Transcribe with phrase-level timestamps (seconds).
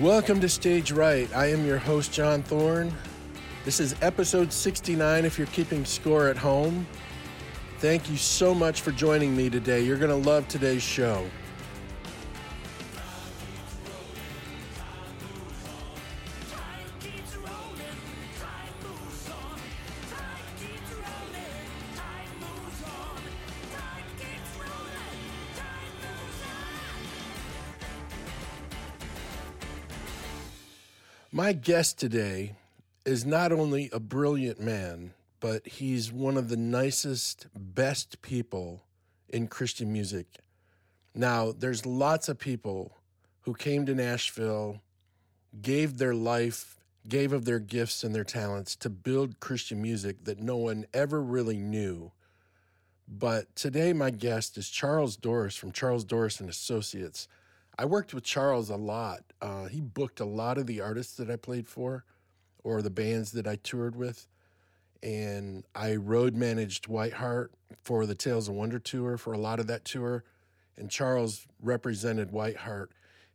[0.00, 1.32] Welcome to Stage Right.
[1.36, 2.92] I am your host, John Thorne.
[3.64, 6.84] This is episode 69 if you're keeping score at home.
[7.78, 9.84] Thank you so much for joining me today.
[9.84, 11.24] You're going to love today's show.
[31.44, 32.56] My guest today
[33.04, 38.82] is not only a brilliant man, but he's one of the nicest, best people
[39.28, 40.38] in Christian music.
[41.14, 42.96] Now, there's lots of people
[43.42, 44.80] who came to Nashville,
[45.60, 50.40] gave their life, gave of their gifts and their talents to build Christian music that
[50.40, 52.10] no one ever really knew.
[53.06, 57.28] But today, my guest is Charles Dorris from Charles Dorris and Associates.
[57.78, 59.24] I worked with Charles a lot.
[59.44, 62.06] Uh, he booked a lot of the artists that I played for
[62.62, 64.26] or the bands that I toured with.
[65.02, 67.48] And I road managed Whiteheart
[67.82, 70.24] for the Tales of Wonder tour for a lot of that tour.
[70.78, 72.88] And Charles represented Whiteheart.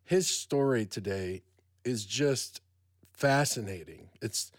[0.04, 1.44] His story today
[1.86, 2.62] is just
[3.14, 4.10] fascinating.
[4.20, 4.52] It's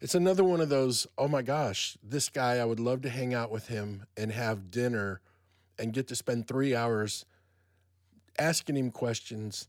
[0.00, 3.32] it's another one of those, oh my gosh, this guy, I would love to hang
[3.32, 5.22] out with him and have dinner
[5.78, 7.24] and get to spend three hours
[8.38, 9.66] asking him questions,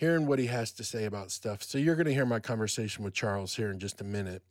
[0.00, 1.62] hearing what he has to say about stuff.
[1.62, 4.42] So you're going to hear my conversation with Charles here in just a minute.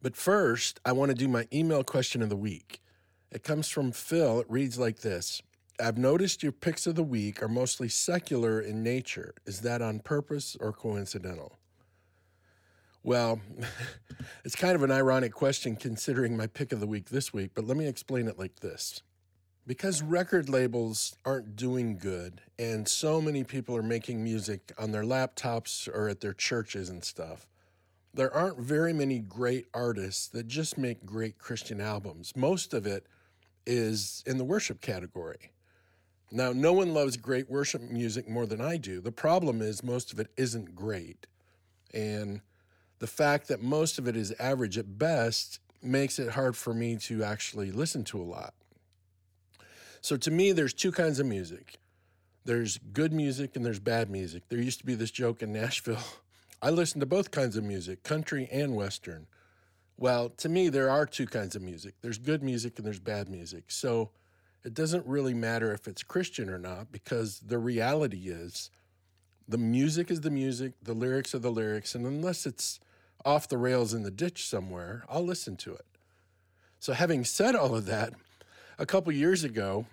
[0.00, 2.80] But first, I want to do my email question of the week.
[3.32, 4.38] It comes from Phil.
[4.38, 5.42] It reads like this
[5.80, 9.34] I've noticed your picks of the week are mostly secular in nature.
[9.46, 11.58] Is that on purpose or coincidental?
[13.02, 13.40] Well,
[14.44, 17.66] it's kind of an ironic question considering my pick of the week this week, but
[17.66, 19.02] let me explain it like this
[19.66, 25.04] because record labels aren't doing good and so many people are making music on their
[25.04, 27.46] laptops or at their churches and stuff
[28.14, 32.34] there aren't very many great artists that just make great christian albums.
[32.36, 33.06] Most of it
[33.66, 35.50] is in the worship category.
[36.30, 39.00] Now no one loves great worship music more than i do.
[39.00, 41.26] The problem is most of it isn't great
[41.92, 42.40] and
[43.00, 46.96] the fact that most of it is average at best makes it hard for me
[46.96, 48.54] to actually listen to a lot
[50.04, 51.78] so to me, there's two kinds of music.
[52.44, 54.42] There's good music and there's bad music.
[54.50, 56.04] There used to be this joke in Nashville.
[56.62, 59.28] I listen to both kinds of music, country and western.
[59.96, 61.94] Well, to me, there are two kinds of music.
[62.02, 63.64] There's good music and there's bad music.
[63.68, 64.10] So
[64.62, 68.68] it doesn't really matter if it's Christian or not because the reality is
[69.48, 72.78] the music is the music, the lyrics are the lyrics, and unless it's
[73.24, 75.86] off the rails in the ditch somewhere, I'll listen to it.
[76.78, 78.12] So having said all of that,
[78.78, 79.86] a couple years ago,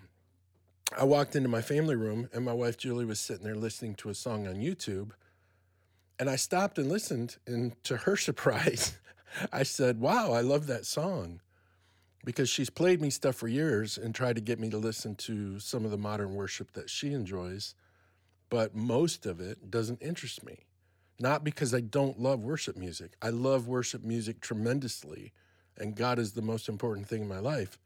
[0.98, 4.10] I walked into my family room and my wife Julie was sitting there listening to
[4.10, 5.12] a song on YouTube.
[6.18, 7.36] And I stopped and listened.
[7.46, 8.98] And to her surprise,
[9.52, 11.40] I said, Wow, I love that song.
[12.24, 15.58] Because she's played me stuff for years and tried to get me to listen to
[15.58, 17.74] some of the modern worship that she enjoys.
[18.48, 20.66] But most of it doesn't interest me.
[21.18, 23.14] Not because I don't love worship music.
[23.20, 25.32] I love worship music tremendously.
[25.76, 27.78] And God is the most important thing in my life.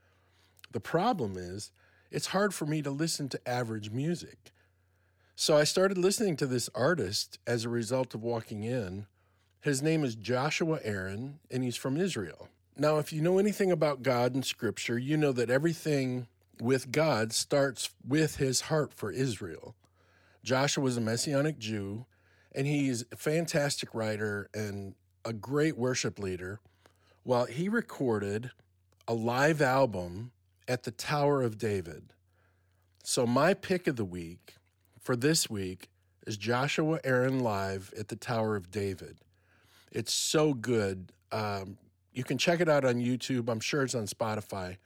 [0.72, 1.70] The problem is,
[2.10, 4.52] it's hard for me to listen to average music.
[5.34, 9.06] So I started listening to this artist as a result of walking in.
[9.60, 12.48] His name is Joshua Aaron, and he's from Israel.
[12.78, 16.28] Now, if you know anything about God and Scripture, you know that everything
[16.60, 19.74] with God starts with his heart for Israel.
[20.42, 22.06] Joshua was a Messianic Jew,
[22.54, 24.94] and he's a fantastic writer and
[25.24, 26.60] a great worship leader.
[27.24, 28.52] Well, he recorded
[29.08, 30.32] a live album
[30.68, 32.12] at the Tower of David.
[33.02, 34.54] So, my pick of the week
[35.00, 35.90] for this week
[36.26, 39.18] is Joshua Aaron Live at the Tower of David.
[39.92, 41.12] It's so good.
[41.30, 41.78] Um,
[42.12, 43.48] you can check it out on YouTube.
[43.48, 44.78] I'm sure it's on Spotify.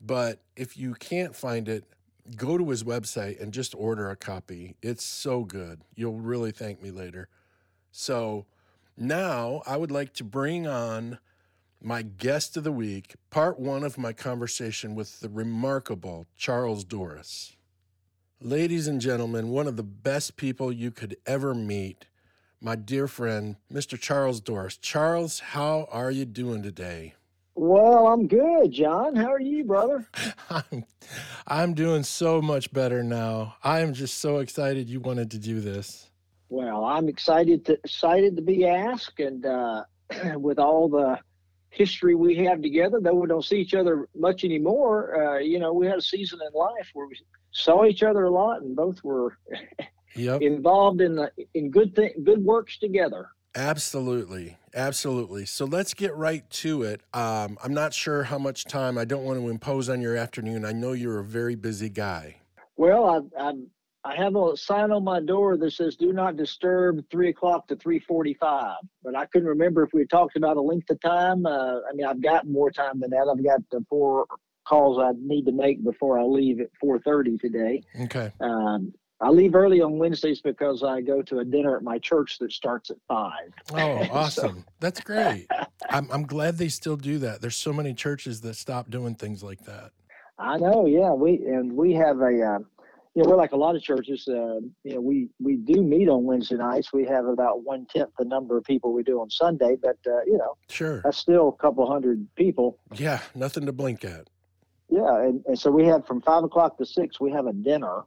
[0.00, 1.84] But if you can't find it,
[2.36, 4.76] go to his website and just order a copy.
[4.82, 5.80] It's so good.
[5.94, 7.28] You'll really thank me later.
[7.92, 8.46] So
[8.96, 11.18] now I would like to bring on
[11.86, 17.54] my guest of the week, part one of my conversation with the remarkable Charles Dorris.
[18.40, 22.06] Ladies and gentlemen, one of the best people you could ever meet,
[22.60, 23.96] my dear friend, Mr.
[23.98, 24.76] Charles Dorris.
[24.80, 27.14] Charles, how are you doing today?
[27.54, 29.14] Well, I'm good, John.
[29.14, 30.08] How are you, brother?
[30.50, 30.84] I'm,
[31.46, 33.54] I'm doing so much better now.
[33.62, 36.10] I am just so excited you wanted to do this.
[36.48, 39.84] Well, I'm excited to excited to be asked, and uh,
[40.36, 41.20] with all the
[41.76, 45.36] history we have together, though we don't see each other much anymore.
[45.36, 47.16] Uh, you know, we had a season in life where we
[47.50, 49.36] saw each other a lot, and both were
[50.16, 50.40] Yep.
[50.40, 53.28] involved in the in good thing, good works together.
[53.54, 54.56] Absolutely.
[54.74, 55.44] Absolutely.
[55.46, 57.02] So let's get right to it.
[57.14, 58.96] Um, I'm not sure how much time.
[58.98, 60.64] I don't want to impose on your afternoon.
[60.64, 62.36] I know you're a very busy guy.
[62.76, 63.04] Well,
[63.38, 63.52] I I,
[64.06, 67.76] I have a sign on my door that says "Do not disturb" three o'clock to
[67.76, 68.76] three forty-five.
[69.02, 71.44] But I couldn't remember if we talked about a length of time.
[71.44, 73.28] Uh, I mean, I've got more time than that.
[73.28, 74.26] I've got the four
[74.66, 77.82] calls I need to make before I leave at four thirty today.
[78.02, 78.30] Okay.
[78.40, 82.38] Um, I leave early on Wednesdays because I go to a dinner at my church
[82.38, 83.50] that starts at five.
[83.72, 84.64] Oh, awesome.
[84.78, 85.46] That's great.
[85.88, 87.40] I'm, I'm glad they still do that.
[87.40, 89.92] There's so many churches that stop doing things like that.
[90.38, 91.12] I know, yeah.
[91.12, 92.58] We and we have a, uh,
[93.16, 94.28] you know, we're like a lot of churches.
[94.28, 96.92] Uh, you know, we we do meet on Wednesday nights.
[96.92, 100.22] We have about one tenth the number of people we do on Sunday, but uh,
[100.26, 101.00] you know, Sure.
[101.02, 102.78] that's still a couple hundred people.
[102.94, 103.20] Yeah.
[103.34, 104.28] Nothing to blink at.
[104.90, 107.18] Yeah, and, and so we have from five o'clock to six.
[107.18, 108.02] We have a dinner,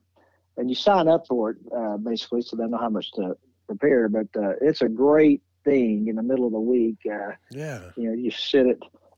[0.57, 3.35] and you sign up for it uh, basically, so they know how much to
[3.65, 4.09] prepare.
[4.09, 6.97] But uh, it's a great thing in the middle of the week.
[7.11, 7.81] Uh, Yeah.
[7.97, 8.77] you know, you sit at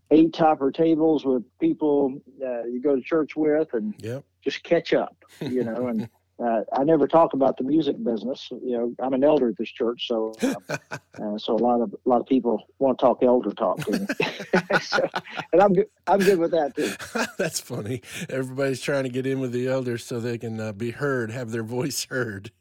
[0.09, 4.23] eight topper tables with people uh, you go to church with, and Yep.
[4.43, 5.15] Just catch up.
[5.39, 6.09] You know, and
[6.43, 8.47] uh, I never talk about the music business.
[8.51, 10.77] You know, I'm an elder at this church, so um, uh,
[11.37, 14.07] so a lot of a lot of people want to talk elder talk to me,
[14.81, 15.07] so,
[15.53, 15.87] and I'm good.
[16.07, 16.93] I'm good with that too.
[17.37, 18.01] That's funny.
[18.29, 21.51] Everybody's trying to get in with the elders so they can uh, be heard, have
[21.51, 22.51] their voice heard.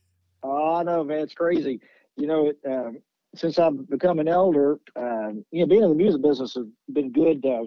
[0.43, 1.21] Oh, I know, man.
[1.21, 1.81] It's crazy.
[2.17, 2.99] You know, it, um,
[3.35, 7.12] since I've become an elder, um, you know, being in the music business has been
[7.12, 7.65] good, uh,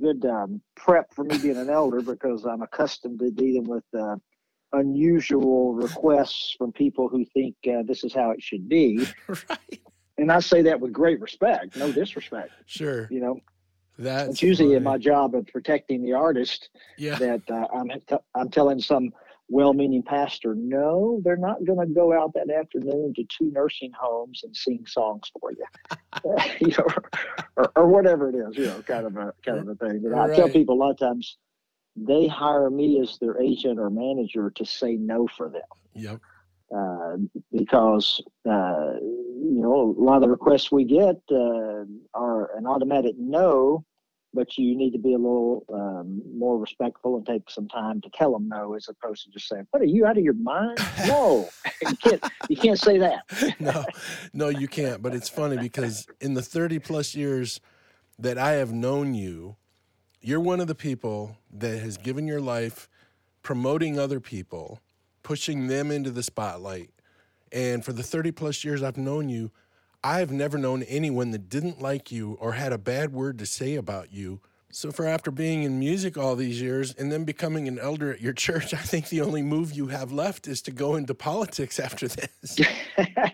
[0.00, 4.16] good um, prep for me being an elder because I'm accustomed to dealing with uh,
[4.72, 9.06] unusual requests from people who think uh, this is how it should be.
[9.28, 9.80] right.
[10.18, 12.50] And I say that with great respect, no disrespect.
[12.66, 13.08] Sure.
[13.10, 13.40] You know,
[13.98, 17.16] That's it's usually in my job of protecting the artist Yeah.
[17.18, 19.10] that uh, I'm t- I'm telling some
[19.50, 24.42] well-meaning pastor, no, they're not going to go out that afternoon to two nursing homes
[24.44, 25.66] and sing songs for you,
[26.60, 26.86] you know,
[27.56, 30.02] or, or whatever it is, you know, kind of a kind of a thing.
[30.02, 31.36] But I tell people a lot of times
[31.96, 35.62] they hire me as their agent or manager to say no for them
[35.94, 36.20] Yep.
[36.74, 37.16] uh,
[37.52, 43.16] because uh, you know a lot of the requests we get uh, are an automatic
[43.18, 43.84] no,
[44.32, 48.10] but you need to be a little um, more respectful and take some time to
[48.10, 50.78] tell them no, as opposed to just saying, "What are you out of your mind?"
[51.06, 51.48] No,
[51.82, 52.24] you can't.
[52.48, 53.24] You can't say that.
[53.60, 53.84] no,
[54.32, 55.02] no, you can't.
[55.02, 57.60] But it's funny because in the 30 plus years
[58.18, 59.56] that I have known you,
[60.20, 62.88] you're one of the people that has given your life
[63.42, 64.80] promoting other people,
[65.22, 66.90] pushing them into the spotlight.
[67.50, 69.50] And for the 30 plus years I've known you,
[70.02, 73.74] I've never known anyone that didn't like you or had a bad word to say
[73.74, 74.40] about you.
[74.72, 78.20] So, for after being in music all these years and then becoming an elder at
[78.20, 81.80] your church, I think the only move you have left is to go into politics
[81.80, 82.58] after this.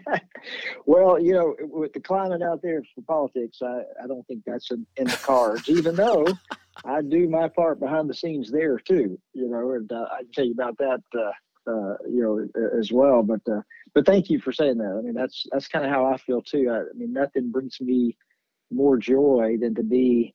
[0.87, 4.71] well, you know, with the climate out there for politics, I, I don't think that's
[4.71, 6.27] in, in the cards, even though
[6.85, 10.33] I do my part behind the scenes there too, you know, and uh, I can
[10.33, 11.33] tell you about that, uh,
[11.67, 13.23] uh, you know, as well.
[13.23, 13.61] But, uh,
[13.95, 14.97] but thank you for saying that.
[14.99, 16.71] I mean, that's, that's kind of how I feel too.
[16.71, 18.17] I, I mean, nothing brings me
[18.71, 20.35] more joy than to be,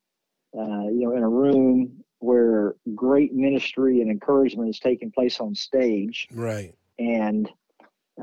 [0.58, 5.56] uh, you know, in a room where great ministry and encouragement is taking place on
[5.56, 6.76] stage right.
[7.00, 7.50] and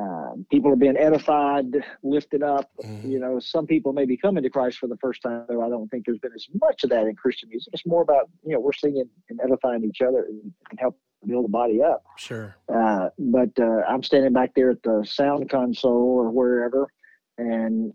[0.00, 1.66] uh, people are being edified,
[2.02, 2.70] lifted up.
[2.84, 3.10] Mhm.
[3.10, 5.68] You know, some people may be coming to Christ for the first time, though I
[5.68, 7.72] don't think there's been as much of that in Christian music.
[7.72, 10.96] It's more about, you know, we're singing and edifying each other and, and help
[11.26, 12.04] build the body up.
[12.16, 12.56] Sure.
[12.72, 16.88] Uh, but uh, I'm standing back there at the sound console or wherever
[17.36, 17.92] and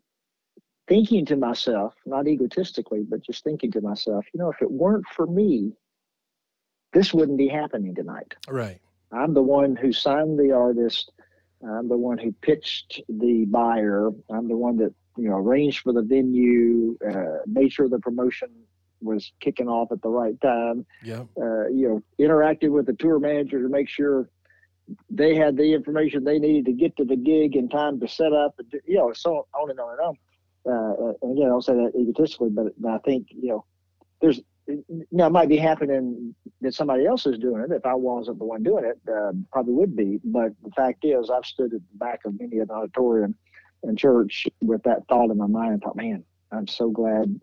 [0.87, 5.05] thinking to myself, not egotistically, but just thinking to myself, you know, if it weren't
[5.15, 5.73] for me,
[6.91, 8.33] this wouldn't be happening tonight.
[8.47, 8.79] Right.
[9.11, 11.11] I'm the one who signed the artist.
[11.63, 14.09] I'm the one who pitched the buyer.
[14.29, 18.49] I'm the one that you know arranged for the venue, uh, made sure the promotion
[19.03, 20.85] was kicking off at the right time.
[21.03, 21.23] Yeah.
[21.39, 24.29] Uh, you know, interacted with the tour manager to make sure
[25.09, 28.33] they had the information they needed to get to the gig in time to set
[28.33, 28.55] up.
[28.59, 30.17] And you know, so on and on and on.
[30.65, 33.65] Uh, and again, I don't say that egotistically, but, but I think you know,
[34.21, 34.41] there's
[35.11, 37.71] now it might be happening that somebody else is doing it.
[37.71, 40.19] If I wasn't the one doing it, uh, probably would be.
[40.23, 43.35] But the fact is, I've stood at the back of many an auditorium
[43.83, 47.39] and church with that thought in my mind and thought, man, I'm so glad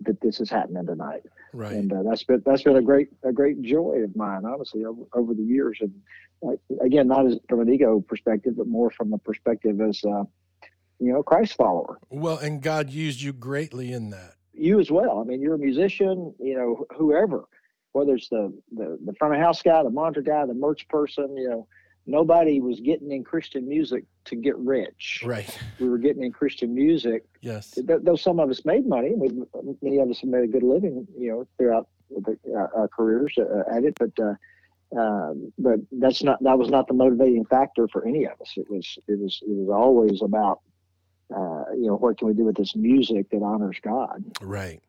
[0.00, 1.22] that this is happening tonight.
[1.52, 1.72] Right.
[1.72, 5.02] And uh, that's been that's been a great a great joy of mine, honestly, over,
[5.14, 5.78] over the years.
[5.80, 5.92] And
[6.42, 10.24] like, again, not as from an ego perspective, but more from a perspective as uh,
[10.98, 11.98] you know, Christ follower.
[12.10, 14.34] Well, and God used you greatly in that.
[14.54, 15.20] you as well.
[15.20, 17.44] I mean, you're a musician, you know, whoever,
[17.92, 21.36] whether it's the, the, the front of house guy, the monitor guy, the merch person,
[21.36, 21.66] you know,
[22.06, 25.22] nobody was getting in Christian music to get rich.
[25.24, 25.58] Right.
[25.78, 27.24] We were getting in Christian music.
[27.40, 27.78] Yes.
[27.82, 29.30] Though some of us made money, we,
[29.82, 33.34] many of us have made a good living, you know, throughout the, uh, our careers
[33.38, 33.96] uh, at it.
[33.98, 34.34] But uh,
[34.98, 38.52] um, but that's not that was not the motivating factor for any of us.
[38.56, 40.60] It was it was it was always about
[41.34, 44.24] uh, you know, what can we do with this music that honors God?
[44.40, 44.82] Right.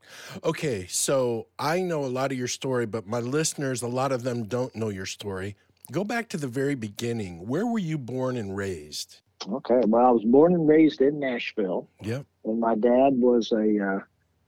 [0.43, 0.85] Okay.
[0.87, 4.43] So I know a lot of your story, but my listeners, a lot of them
[4.43, 5.55] don't know your story.
[5.91, 7.47] Go back to the very beginning.
[7.47, 9.21] Where were you born and raised?
[9.47, 9.81] Okay.
[9.85, 11.89] Well, I was born and raised in Nashville.
[12.01, 12.25] Yep.
[12.45, 13.99] And my dad was a uh,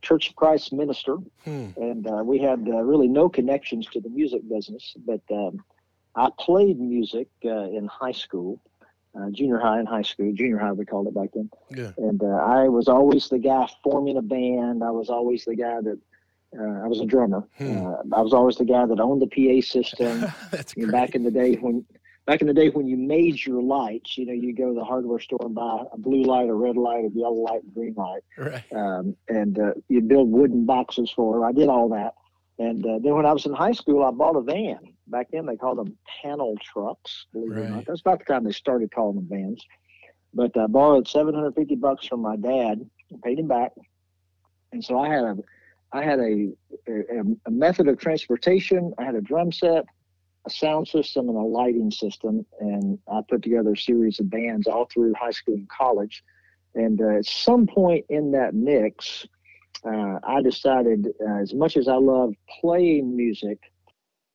[0.01, 1.17] Church of Christ minister.
[1.43, 1.69] Hmm.
[1.77, 5.63] And uh, we had uh, really no connections to the music business, but um,
[6.15, 8.59] I played music uh, in high school
[9.17, 11.49] uh, junior high and high school, junior high we called it back then.
[11.69, 11.91] Yeah.
[11.97, 14.83] And uh, I was always the guy forming a band.
[14.83, 15.99] I was always the guy that
[16.57, 17.47] uh, I was a drummer.
[17.57, 17.85] Hmm.
[17.85, 20.25] Uh, I was always the guy that owned the PA system.
[20.51, 21.85] That's You know, back in the day when
[22.25, 24.83] back in the day when you made your lights, you know, you go to the
[24.83, 27.93] hardware store and buy a blue light, a red light, a yellow light, a green
[27.95, 28.63] light, right.
[28.75, 31.35] um, and uh, you build wooden boxes for.
[31.35, 31.43] Them.
[31.43, 32.13] I did all that.
[32.59, 34.79] And uh, then when I was in high school, I bought a van.
[35.07, 37.27] Back then, they called them panel trucks.
[37.31, 39.63] Believe it or not, that's about the time they started calling them vans.
[40.33, 43.73] But I borrowed 750 bucks from my dad, and paid him back,
[44.71, 45.37] and so I had a,
[45.93, 46.49] I had a,
[46.87, 48.93] a, a method of transportation.
[48.97, 49.85] I had a drum set,
[50.45, 54.67] a sound system, and a lighting system, and I put together a series of bands
[54.67, 56.23] all through high school and college.
[56.75, 59.25] And uh, at some point in that mix,
[59.85, 63.59] uh, I decided, uh, as much as I love playing music,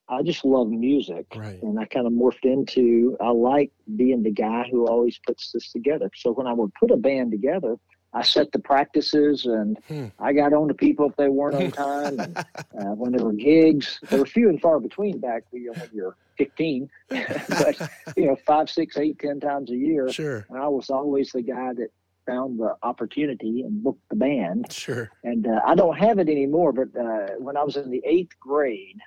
[0.09, 1.27] I just love music.
[1.35, 1.63] Right.
[1.63, 5.71] And I kind of morphed into, I like being the guy who always puts this
[5.71, 6.11] together.
[6.15, 7.77] So when I would put a band together,
[8.15, 10.07] I set the practices and Hmm.
[10.19, 11.71] I got on to people if they weren't on
[12.17, 12.21] time.
[12.21, 15.73] And, uh, when there were gigs, they were few and far between back you know,
[15.73, 20.11] when you're 15, but you know, five, six, eight, ten times a year.
[20.11, 20.47] Sure.
[20.51, 21.89] And I was always the guy that
[22.27, 24.71] found the opportunity and booked the band.
[24.73, 25.11] Sure.
[25.25, 28.39] And uh, I don't have it anymore, but uh, when I was in the eighth
[28.39, 28.99] grade,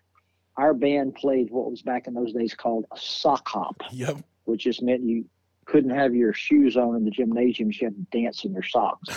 [0.57, 4.17] our band played what was back in those days called a sock hop, Yep.
[4.45, 5.25] which just meant you
[5.65, 7.71] couldn't have your shoes on in the gymnasium.
[7.71, 9.09] You had to dance in your socks.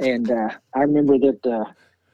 [0.00, 1.64] and uh, I remember that uh,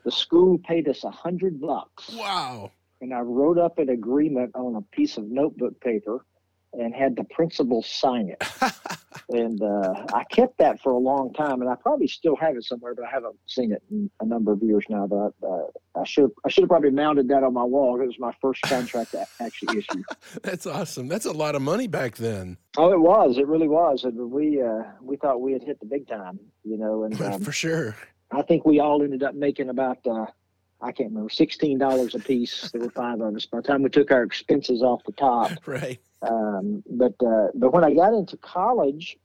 [0.04, 2.70] the school paid us a hundred bucks Wow.
[3.00, 6.24] and I wrote up an agreement on a piece of notebook paper
[6.72, 8.42] and had the principal sign it.
[9.30, 12.64] and uh, I kept that for a long time, and I probably still have it
[12.64, 15.06] somewhere, but I haven't seen it in a number of years now.
[15.06, 15.66] But uh,
[15.98, 18.00] I should I should have probably mounted that on my wall.
[18.00, 20.02] It was my first contract to actually issue.
[20.42, 21.08] That's awesome.
[21.08, 22.58] That's a lot of money back then.
[22.76, 23.38] Oh, it was.
[23.38, 24.04] It really was.
[24.04, 27.04] And we uh, we thought we had hit the big time, you know.
[27.04, 27.96] And um, For sure.
[28.30, 30.26] I think we all ended up making about uh,
[30.80, 32.70] I can't remember sixteen dollars a piece.
[32.70, 33.46] There were five of us.
[33.46, 36.00] By the time we took our expenses off the top, Right.
[36.28, 39.16] Um, but uh, but when I got into college,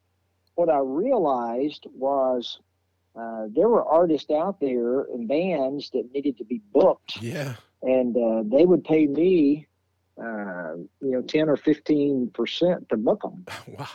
[0.55, 2.59] what I realized was
[3.15, 7.55] uh, there were artists out there and bands that needed to be booked, Yeah.
[7.81, 9.67] and uh, they would pay me,
[10.21, 13.45] uh, you know, ten or fifteen percent to book them,
[13.77, 13.87] Wow.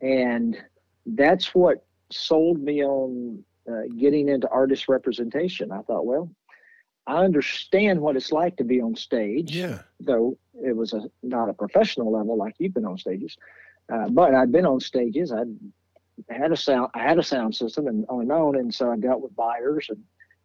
[0.00, 0.56] and
[1.06, 5.72] that's what sold me on uh, getting into artist representation.
[5.72, 6.30] I thought, well,
[7.06, 9.80] I understand what it's like to be on stage Yeah.
[10.00, 13.36] though it was a not a professional level like you've been on stages.
[13.92, 15.32] Uh, but I'd been on stages.
[15.32, 15.48] I'd
[16.28, 16.90] had a sound.
[16.94, 18.56] I had a sound system, and on and on.
[18.56, 20.02] And so I dealt with buyers, and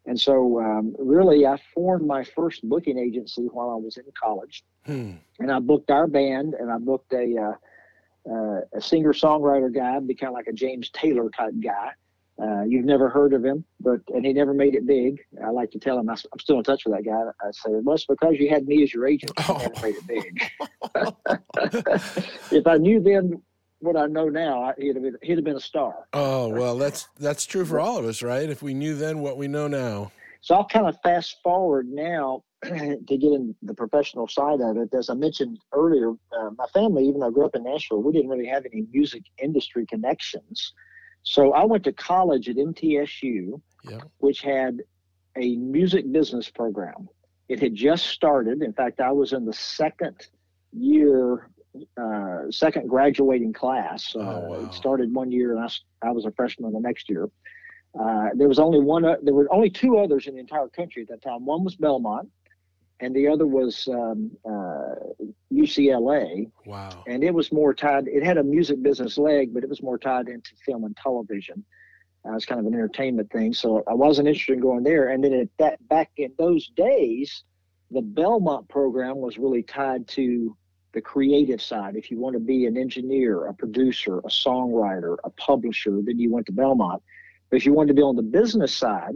[0.08, 4.64] and so um, really I formed my first booking agency while I was in college,
[4.86, 5.12] Hmm.
[5.40, 10.00] and I booked our band, and I booked a uh, uh, a singer songwriter guy,
[10.00, 11.92] be kind of like a James Taylor type guy.
[12.42, 15.20] Uh, you've never heard of him, but and he never made it big.
[15.44, 17.24] I like to tell him I, am still in touch with that guy.
[17.42, 19.32] I say, well, it's because you had me as your agent.
[19.50, 19.72] Oh.
[19.82, 20.52] made it big.
[22.52, 23.42] if I knew then
[23.80, 26.08] what I know now, I- he'd have been he'd have been a star.
[26.14, 28.48] Oh well, that's that's true for all of us, right?
[28.50, 30.12] If we knew then what we know now.
[30.42, 34.94] So I'll kind of fast forward now to get in the professional side of it.
[34.94, 38.14] As I mentioned earlier, uh, my family, even though I grew up in Nashville, we
[38.14, 40.74] didn't really have any music industry connections.
[41.28, 43.60] So I went to college at MTSU,
[44.20, 44.82] which had
[45.36, 47.08] a music business program.
[47.50, 48.62] It had just started.
[48.62, 50.16] In fact, I was in the second
[50.74, 51.50] year,
[52.02, 54.16] uh, second graduating class.
[54.16, 54.66] Uh, Oh, wow.
[54.66, 55.70] It started one year, and
[56.02, 57.30] I was a freshman the next year.
[58.00, 59.04] Uh, there was only one.
[59.24, 61.46] There were only two others in the entire country at that time.
[61.46, 62.30] One was Belmont,
[63.00, 64.96] and the other was um, uh,
[65.54, 66.50] UCLA.
[66.66, 67.04] Wow.
[67.08, 68.08] And it was more tied.
[68.08, 71.64] It had a music business leg, but it was more tied into film and television.
[72.28, 73.54] Uh, it's kind of an entertainment thing.
[73.54, 75.10] So I wasn't interested in going there.
[75.10, 77.44] And then at that back in those days,
[77.92, 80.58] the Belmont program was really tied to
[80.94, 81.96] the creative side.
[81.96, 86.32] If you want to be an engineer, a producer, a songwriter, a publisher, then you
[86.32, 87.04] went to Belmont.
[87.50, 89.16] But if you wanted to be on the business side,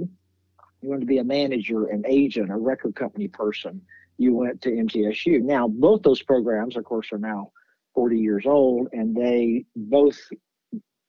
[0.81, 3.81] you wanted to be a manager, an agent, a record company person,
[4.17, 5.41] you went to MTSU.
[5.41, 7.51] Now, both those programs, of course, are now
[7.95, 10.17] 40 years old, and they both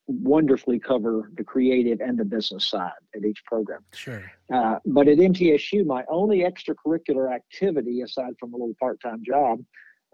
[0.07, 3.85] wonderfully cover the creative and the business side at each program.
[3.95, 4.23] Sure.
[4.53, 9.61] Uh, but at MTSU, my only extracurricular activity, aside from a little part time job,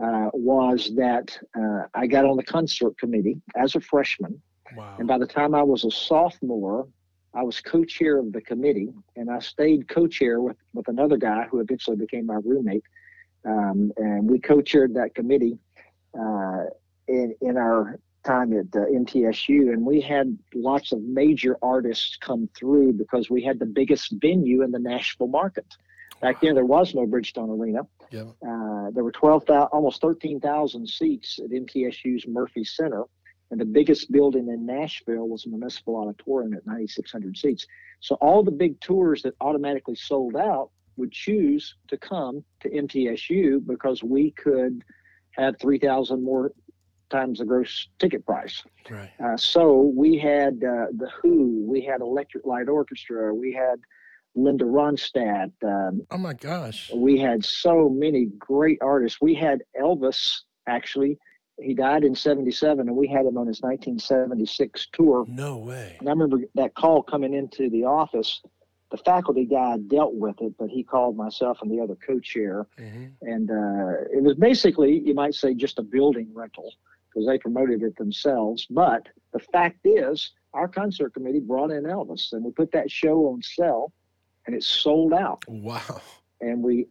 [0.02, 4.40] uh, was that uh, I got on the concert committee as a freshman.
[4.76, 4.96] Wow.
[4.98, 6.86] And by the time I was a sophomore,
[7.34, 11.60] I was co-chair of the committee, and I stayed co-chair with with another guy who
[11.60, 12.84] eventually became my roommate.
[13.44, 15.58] Um, and we co-chaired that committee
[16.18, 16.64] uh,
[17.06, 22.48] in in our time at uh, MTSU, and we had lots of major artists come
[22.58, 25.66] through because we had the biggest venue in the Nashville market.
[26.20, 27.82] Back then, there was no Bridgestone Arena.
[28.10, 28.22] Yeah.
[28.46, 33.04] Uh, there were 12,000, almost 13,000 seats at MTSU's Murphy Center.
[33.50, 37.66] And the biggest building in Nashville was a municipal auditorium at 9,600 seats.
[38.00, 43.66] So all the big tours that automatically sold out would choose to come to MTSU
[43.66, 44.84] because we could
[45.32, 46.52] have 3,000 more
[47.10, 48.62] times the gross ticket price.
[48.90, 49.10] Right.
[49.24, 53.80] Uh, so we had uh, the Who, we had Electric Light Orchestra, we had
[54.34, 55.52] Linda Ronstadt.
[55.64, 56.92] Um, Oh my gosh.
[56.94, 59.20] we had so many great artists.
[59.22, 61.18] We had Elvis actually.
[61.60, 65.24] He died in 77 and we had him on his 1976 tour.
[65.28, 65.96] No way.
[65.98, 68.40] And I remember that call coming into the office.
[68.90, 72.66] The faculty guy dealt with it, but he called myself and the other co-chair.
[72.78, 76.72] hmm And uh, it was basically, you might say, just a building rental
[77.08, 78.66] because they promoted it themselves.
[78.70, 83.26] But the fact is, our concert committee brought in Elvis and we put that show
[83.26, 83.92] on sale
[84.46, 85.44] and it sold out.
[85.46, 86.00] Wow.
[86.40, 86.86] And we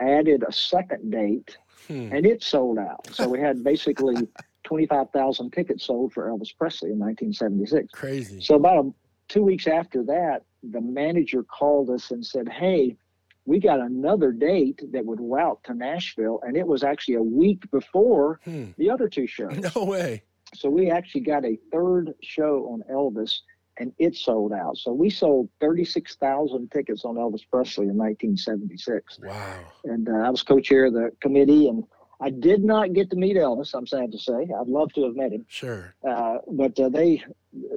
[0.00, 1.56] added a second date
[1.88, 2.08] Hmm.
[2.12, 3.06] and it sold out.
[3.12, 4.16] So we had basically
[4.64, 7.92] 25,000 tickets sold for Elvis Presley in 1976.
[7.92, 8.40] Crazy.
[8.40, 8.90] So about a,
[9.28, 12.96] two weeks after that, the manager called us and said, "Hey,
[13.44, 17.70] we got another date that would route to Nashville, and it was actually a week
[17.70, 18.66] before Hmm.
[18.76, 19.56] the other two shows.
[19.74, 20.22] No way.
[20.54, 23.40] So we actually got a third show on Elvis,
[23.78, 24.76] and it sold out.
[24.78, 29.58] So we sold 36,000 tickets on Elvis Presley in 1976, Wow.
[29.84, 31.84] and uh, I was co-chair of the committee, and
[32.20, 33.74] I did not get to meet Elvis.
[33.74, 34.32] I'm sad to say.
[34.58, 35.44] I'd love to have met him.
[35.48, 35.94] Sure.
[36.08, 37.22] Uh, but uh, they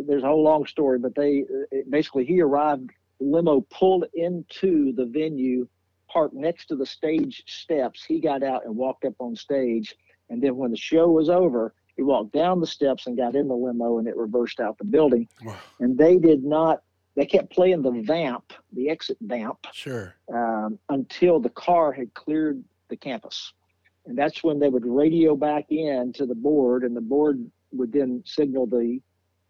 [0.05, 1.45] there's a whole long story but they
[1.89, 2.89] basically he arrived
[3.21, 5.65] limo pulled into the venue
[6.09, 9.95] parked next to the stage steps he got out and walked up on stage
[10.29, 13.49] and then when the show was over he walked down the steps and got in
[13.49, 15.57] the limo and it reversed out the building Wow.
[15.81, 16.81] and they did not
[17.15, 20.15] they kept playing the vamp the exit vamp Sure.
[20.33, 23.51] um, until the car had cleared the campus.
[24.05, 27.91] And that's when they would radio back in to the board, and the board would
[27.91, 29.01] then signal the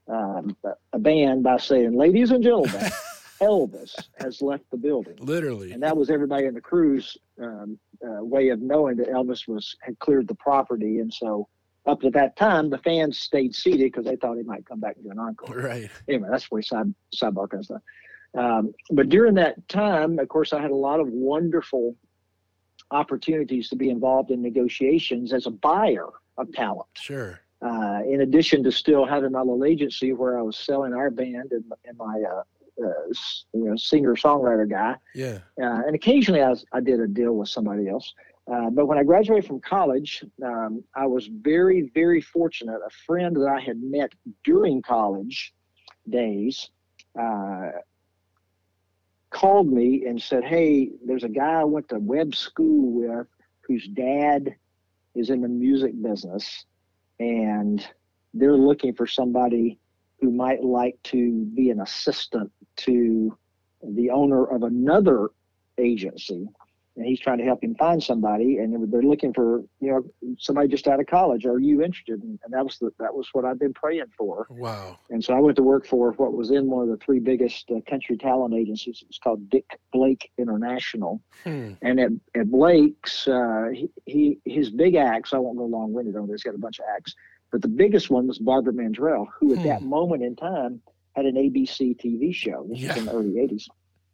[0.07, 0.57] um,
[0.93, 2.91] a band by saying, "Ladies and gentlemen,
[3.41, 5.71] Elvis has left the building." Literally.
[5.71, 9.75] And that was everybody in the crew's um, uh, way of knowing that Elvis was
[9.81, 11.47] had cleared the property, and so
[11.85, 14.95] up to that time, the fans stayed seated because they thought he might come back
[14.97, 15.89] and do an encore Right.
[16.07, 17.81] anyway, that's where side sidebar kind of stuff.
[18.37, 21.95] Um, but during that time, of course, I had a lot of wonderful
[22.91, 26.87] opportunities to be involved in negotiations as a buyer of talent.
[26.95, 27.39] Sure.
[27.61, 31.51] Uh, in addition to still having my little agency where I was selling our band
[31.51, 32.43] and, and my uh,
[32.81, 32.91] uh,
[33.53, 35.39] you know singer songwriter guy, Yeah.
[35.61, 38.13] uh, and occasionally I, was, I did a deal with somebody else.
[38.51, 42.79] Uh, but when I graduated from college, um, I was very, very fortunate.
[42.85, 44.11] A friend that I had met
[44.43, 45.53] during college
[46.09, 46.69] days
[47.19, 47.69] uh,
[49.29, 53.27] called me and said, Hey, there's a guy I went to Webb School with
[53.61, 54.55] whose dad
[55.13, 56.65] is in the music business,
[57.19, 57.85] and
[58.33, 59.77] they're looking for somebody
[60.21, 63.37] who might like to be an assistant to
[63.83, 65.29] the owner of another
[65.77, 66.47] agency
[66.99, 70.03] and he's trying to help him find somebody and they're looking for you know
[70.37, 73.27] somebody just out of college are you interested and, and that was the, that was
[73.31, 74.97] what i've been praying for Wow.
[75.09, 77.71] and so i went to work for what was in one of the three biggest
[77.71, 81.71] uh, country talent agencies it was called dick blake international Hmm.
[81.81, 86.27] and at, at blake's uh, he, he his big acts i won't go long-winded on
[86.27, 87.15] this he got a bunch of acts
[87.51, 89.67] but the biggest one was barbara mandrell who at Hmm.
[89.69, 90.81] that moment in time
[91.15, 93.65] had an abc tv show this was in the early 80s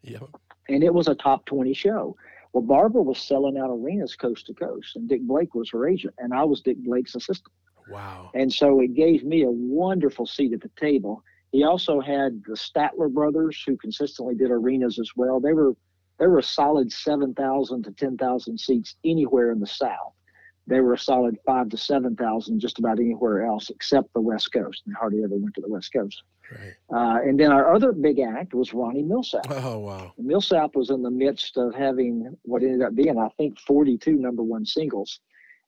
[0.04, 0.30] Yep.
[0.70, 2.16] and it was a top 20 show.
[2.56, 6.14] Well, Barbara was selling out arenas coast to coast, and Dick Blake was her agent,
[6.20, 7.52] and I was Dick Blake's assistant.
[7.90, 8.32] Wow.
[8.34, 11.22] And so it gave me a wonderful seat at the table.
[11.52, 15.42] He also had the Statler brothers, who consistently did arenas as well.
[15.42, 15.74] They were
[16.18, 20.14] they were a solid 7,000 to 10,000 seats anywhere in the South.
[20.68, 24.52] They were a solid five to seven thousand just about anywhere else except the West
[24.52, 24.84] Coast.
[24.86, 26.24] They hardly ever went to the West Coast.
[26.52, 26.74] Right.
[26.94, 29.46] Uh, and then our other big act was Ronnie Milsap.
[29.50, 30.14] Oh wow.
[30.22, 34.44] Milsap was in the midst of having what ended up being, I think, 42 number
[34.44, 35.20] one singles.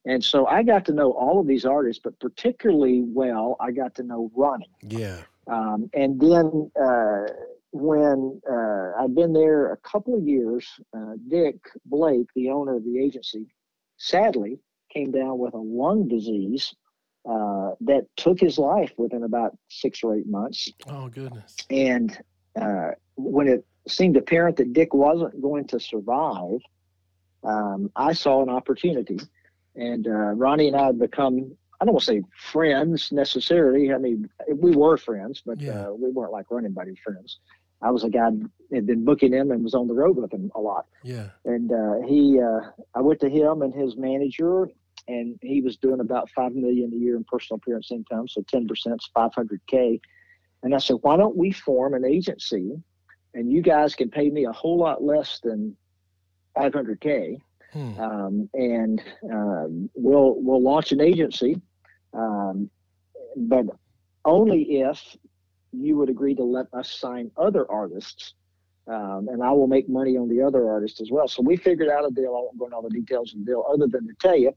[0.06, 3.94] And so I got to know all of these artists, but particularly well, I got
[3.96, 4.70] to know Ronnie.
[4.82, 5.22] Yeah.
[5.48, 7.26] Um, and then uh,
[7.72, 12.84] when uh, I'd been there a couple of years, uh, Dick Blake, the owner of
[12.84, 13.48] the agency,
[13.98, 16.74] sadly came down with a lung disease
[17.30, 20.72] uh, that took his life within about six or eight months.
[20.90, 21.56] Oh goodness.
[21.70, 22.18] And
[22.60, 26.60] uh, when it seemed apparent that Dick wasn't going to survive,
[27.44, 29.20] um, I saw an opportunity.
[29.76, 32.22] And uh, Ronnie and I had become, I don't want to say
[32.52, 33.94] friends necessarily.
[33.94, 35.88] I mean, we were friends, but Yeah.
[35.88, 37.40] uh, we weren't like running buddy friends.
[37.82, 38.30] I was a guy
[38.74, 41.30] had been booking him and was on the road with him a lot Yeah.
[41.46, 42.62] and uh, he uh,
[42.96, 44.68] I went to him and his manager,
[45.08, 48.68] and he was doing about five million a year in personal appearance income, so ten
[48.68, 50.00] percent is five hundred k.
[50.64, 52.76] And I said, why don't we form an agency,
[53.36, 55.78] and you guys can pay me a whole lot less than
[56.56, 57.38] five hundred k,
[57.74, 58.00] Hmm.
[58.00, 61.62] um, and um, we'll we'll launch an agency,
[62.14, 62.70] um,
[63.36, 63.66] but
[64.26, 65.16] only if
[65.82, 68.34] you would agree to let us sign other artists
[68.88, 71.28] um, and I will make money on the other artists as well.
[71.28, 72.30] So we figured out a deal.
[72.30, 74.52] I won't go into all the details of the deal, other than to tell you,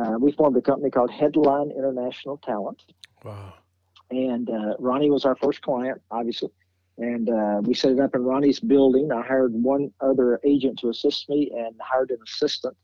[0.00, 2.82] uh, we formed a company called Headline International Talent,
[3.24, 3.54] Wow.
[4.10, 6.50] and uh, Ronnie was our first client, obviously.
[6.98, 9.10] And uh, we set it up in Ronnie's building.
[9.10, 12.76] I hired one other agent to assist me, and hired an assistant.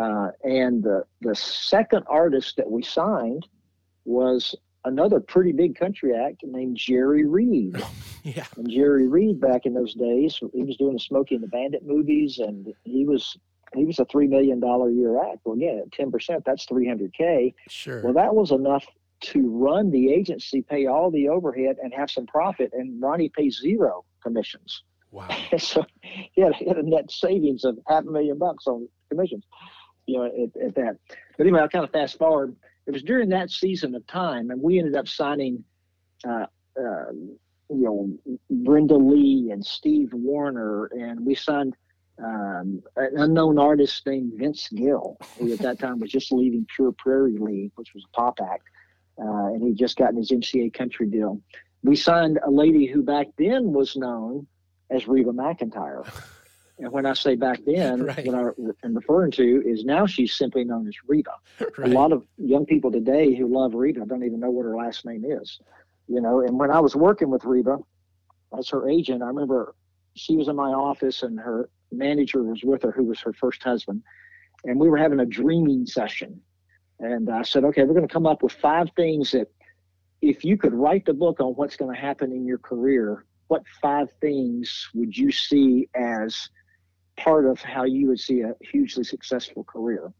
[0.00, 3.46] Uh, and the the second artist that we signed
[4.04, 4.54] was
[4.84, 7.82] another pretty big country act named Jerry Reed.
[8.22, 8.44] Yeah.
[8.58, 11.86] And Jerry Reed back in those days, he was doing the Smokey and the Bandit
[11.86, 13.34] movies, and he was
[13.74, 15.38] he was a three million dollar a year act.
[15.44, 17.54] Well, again, at ten percent, that's three hundred k.
[17.70, 18.02] Sure.
[18.02, 18.84] Well, that was enough
[19.20, 22.72] to run the agency, pay all the overhead, and have some profit.
[22.74, 24.82] And Ronnie pays zero commissions.
[25.10, 25.26] wow.
[25.58, 29.44] so he had, he had a net savings of half a million bucks on commissions.
[30.06, 30.96] You know, at, at that.
[31.38, 32.54] But anyway, I'll kind of fast forward.
[32.86, 35.64] It was during that season of time, and we ended up signing.
[36.26, 36.46] Uh,
[36.78, 37.12] uh,
[37.70, 41.74] you know Brenda Lee and Steve Wariner, and we signed
[42.22, 46.92] um, an unknown artist named Vince Gill, who at that time was just leaving Pure
[46.98, 48.64] Prairie League, which was a pop act,
[49.18, 51.40] uh, and he'd just gotten his MCA country deal.
[51.82, 54.46] We signed a lady who back then was known
[54.90, 56.06] as Reba McEntire.
[56.80, 58.26] And when I say back then, Right.
[58.26, 61.70] what I am referring to is now she's simply known as Reba right.
[61.84, 65.04] a lot of young people today who love Reba don't even know what her last
[65.04, 65.60] name is,
[66.08, 66.40] you know.
[66.40, 67.78] And when I was working with Reba
[68.58, 69.74] as her agent, I remember
[70.14, 73.62] she was in my office and her manager was with her, who was her first
[73.62, 74.02] husband,
[74.64, 76.40] and we were having a dreaming session.
[76.98, 79.48] And I said, okay, we're going to come up with five things that,
[80.22, 83.62] if you could write the book on what's going to happen in your career, what
[83.80, 86.50] five things would you see as
[87.22, 90.12] part of how you would see a hugely successful career?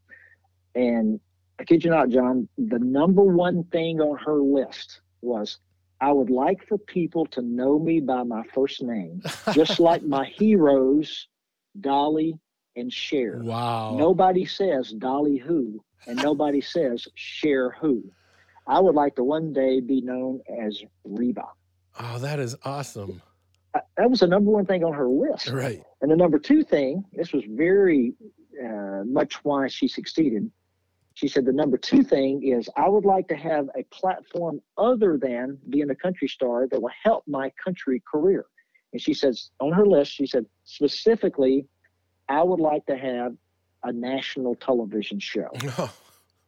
[0.75, 1.19] And
[1.59, 5.59] I kid you not, John, the number one thing on her list was
[5.99, 9.21] I would like for people to know me by my first name,
[9.53, 11.27] just like my heroes,
[11.79, 12.39] Dolly
[12.75, 13.39] and Cher.
[13.43, 13.95] wow.
[13.95, 18.03] Nobody says Dolly who, and nobody says Cher who.
[18.67, 21.45] I would like to one day be known as Reba.
[21.99, 23.21] Oh, that is awesome.
[23.97, 25.49] That was the number one thing on her list.
[25.49, 25.81] Right.
[26.01, 28.13] And the number two thing, this was very
[28.61, 30.51] uh, much why she succeeded.
[31.13, 35.17] She said the number two thing is I would like to have a platform other
[35.21, 38.45] than being a country star that will help my country career.
[38.93, 41.65] And she says on her list, she said specifically,
[42.27, 43.35] I would like to have
[43.83, 45.49] a national television show.
[45.77, 45.93] Oh,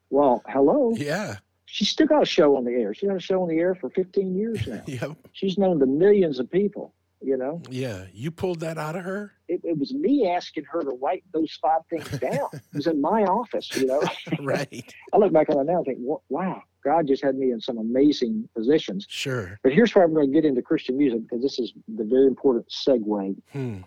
[0.09, 0.93] Well, hello.
[0.97, 1.37] yeah.
[1.65, 2.93] She's still got a show on the air.
[2.93, 4.81] She's got a show on the air for 15 years now.
[4.87, 5.11] Yep.
[5.31, 7.61] She's known to millions of people, you know.
[7.69, 8.05] Yeah.
[8.13, 9.33] You pulled that out of her?
[9.47, 12.47] it, it was me asking her to write those five things down.
[12.53, 14.01] it was in my office, you know.
[14.39, 14.93] right.
[15.13, 17.77] I look back on it now and think, wow, God just had me in some
[17.77, 19.05] amazing positions.
[19.09, 19.59] Sure.
[19.63, 22.27] But here's where I'm going to get into Christian music because this is the very
[22.27, 23.35] important segue.
[23.51, 23.77] Hmm.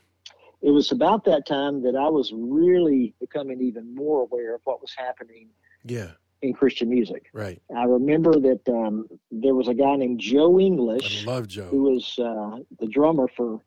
[0.62, 4.81] It was about that time that I was really becoming even more aware of what
[4.81, 5.49] was happening
[5.85, 6.12] Yeah.
[6.42, 7.31] In Christian music.
[7.33, 7.61] Right.
[7.77, 12.18] I remember that um, there was a guy named Joe I English love who was
[12.18, 13.61] uh, the drummer for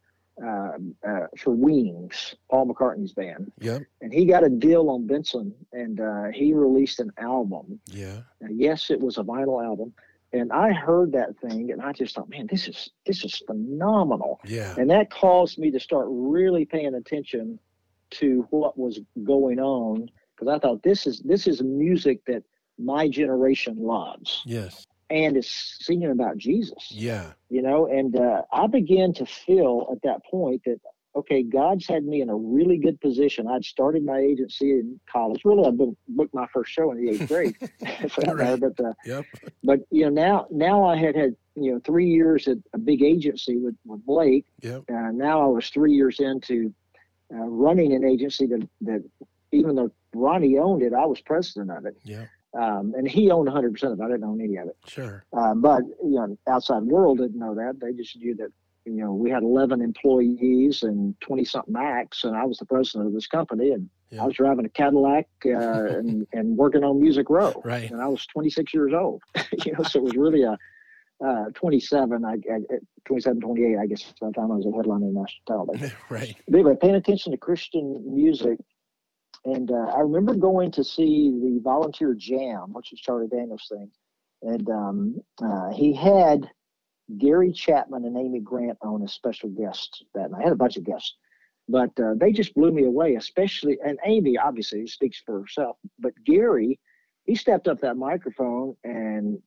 [0.44, 3.52] uh, uh, for Wings, Paul McCartney's band.
[3.60, 3.82] Yep.
[4.02, 7.80] and he got a deal on Benson, and uh, he released an album.
[7.88, 8.22] Yeah.
[8.40, 9.94] Now, yes, it was a vinyl album,
[10.32, 14.40] and I heard that thing, and I just thought, man, this is this is phenomenal,
[14.46, 14.76] Yeah.
[14.78, 17.60] and that caused me to start really paying attention
[18.12, 22.44] to what was going on, because I thought this is this is music that
[22.80, 24.88] my generation loves Yes.
[25.10, 25.50] and is
[25.82, 26.92] singing about Jesus.
[26.92, 27.32] Yeah.
[27.50, 30.80] You know, and uh, I began to feel at that point that
[31.16, 33.48] okay, God's had me in a really good position.
[33.48, 35.42] I'd started my agency in college.
[35.44, 37.56] Really, I've booked my first show in the eighth grade,
[38.12, 38.58] for that matter.
[38.70, 39.26] But uh, Yep.
[39.64, 43.02] but you know now now I had had you know three years at a big
[43.02, 44.46] agency with with Blake.
[44.62, 44.84] Yep.
[44.90, 46.74] Uh, now I was three years into
[47.34, 49.04] uh, running an agency that that
[49.52, 52.26] even though Ronnie owned it, I was president of it, Yeah.
[52.54, 54.04] Um, and he owned 100 percent of it.
[54.04, 54.78] I didn't own any of it.
[54.88, 55.26] Sure.
[55.38, 57.80] Uh, but you know, outside world didn't know that.
[57.80, 58.50] They just knew that
[58.86, 63.08] you know we had 11 employees and 20 something acts, and I was the president
[63.08, 64.24] of this company, and Yeah.
[64.24, 65.50] I was driving a Cadillac uh,
[66.00, 67.90] and and working on Music Row, Right.
[67.92, 69.22] and I was 26 years old.
[69.66, 70.58] you know, so it was really a
[71.22, 72.60] uh, 27, I, I,
[73.04, 76.34] 27, 28, I guess, by the time I was a headliner in national television right.
[76.48, 78.58] but anyway, paying attention to Christian music.
[79.46, 83.90] And uh, I remember going to see the Volunteer Jam, which is Charlie Daniels' thing.
[84.42, 86.50] And um, uh, he had
[87.18, 90.42] Gary Chapman and Amy Grant on as special guests that night.
[90.42, 91.16] I had a bunch of guests,
[91.68, 96.14] but uh, they just blew me away, especially, and Amy obviously speaks for herself, but
[96.26, 96.80] Gary,
[97.26, 99.40] he stepped up that microphone and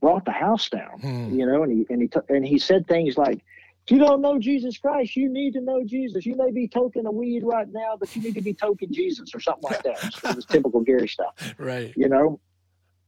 [0.00, 1.34] brought the house down Hmm.
[1.38, 3.42] you know, and he and he t- and he said things like,
[3.86, 6.24] "If you don't know Jesus Christ, you need to know Jesus.
[6.26, 9.34] You may be toking a weed right now, but you need to be toking Jesus
[9.34, 11.92] or something like that." It was typical Gary stuff, Right.
[11.96, 12.40] you know.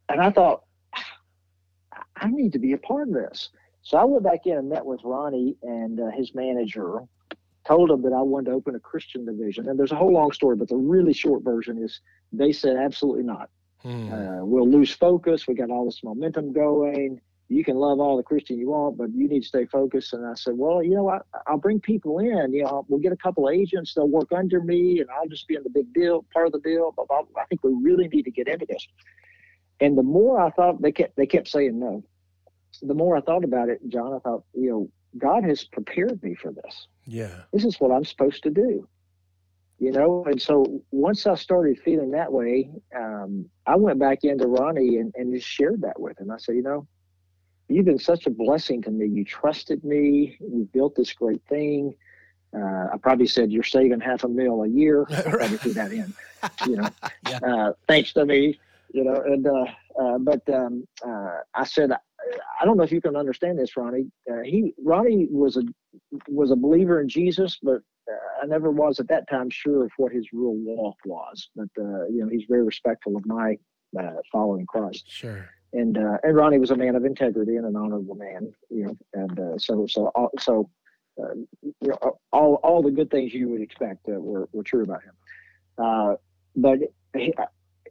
[0.09, 0.65] And I thought,
[2.17, 3.51] I need to be a part of this.
[3.83, 7.01] So I went back in and met with Ronnie and uh, his manager.
[7.65, 10.33] Told him that I wanted to open a Christian division, and there's a whole long
[10.33, 12.01] story, but the really short version is
[12.33, 13.51] they said absolutely not.
[13.83, 14.13] Hmm.
[14.13, 15.47] Uh, we'll lose focus.
[15.47, 17.21] We got all this momentum going.
[17.53, 20.15] You can love all the Christian you want, but you need to stay focused.
[20.15, 22.53] And I said, well, you know, I, I'll bring people in.
[22.53, 23.93] You know, we'll get a couple of agents.
[23.95, 26.61] They'll work under me, and I'll just be in the big deal, part of the
[26.61, 26.93] deal.
[26.97, 28.87] But I I think we really need to get into this.
[29.81, 32.03] And the more I thought, they kept they kept saying no.
[32.81, 36.35] The more I thought about it, John, I thought, you know, God has prepared me
[36.35, 37.43] for this Yeah.
[37.53, 38.89] this is what I'm supposed to do.
[39.79, 44.47] You know, and so once I started feeling that way, um, I went back into
[44.47, 46.31] Ronnie and, and just shared that with him.
[46.31, 46.87] I said, you know,
[47.73, 49.07] you've been such a blessing to me.
[49.07, 50.37] You trusted me.
[50.41, 51.95] You built this great thing.
[52.57, 55.07] Uh, I probably said you're saving half a mil a year.
[55.11, 56.13] I probably threw that in.
[56.67, 56.89] You know,
[57.29, 57.39] Yeah.
[57.47, 58.59] uh, thanks to me.
[58.93, 59.65] You know, and uh,
[59.99, 64.11] uh, but um, uh, I said, I don't know if you can understand this, Ronnie.
[64.31, 65.63] Uh, he Ronnie was a
[66.29, 67.77] was a believer in Jesus, but
[68.11, 71.49] uh, I never was at that time sure of what his real walk was.
[71.57, 73.57] But uh, you know, he's very respectful of my
[73.99, 75.05] uh, following Christ.
[75.09, 75.49] Sure.
[75.73, 78.53] And uh, and Ronnie was a man of integrity and an honorable man.
[78.69, 80.69] You know, and uh, so so all, so
[81.23, 84.83] uh, you know all all the good things you would expect uh, were were true
[84.83, 85.15] about him.
[85.79, 86.15] Uh,
[86.57, 86.79] but
[87.17, 87.33] he,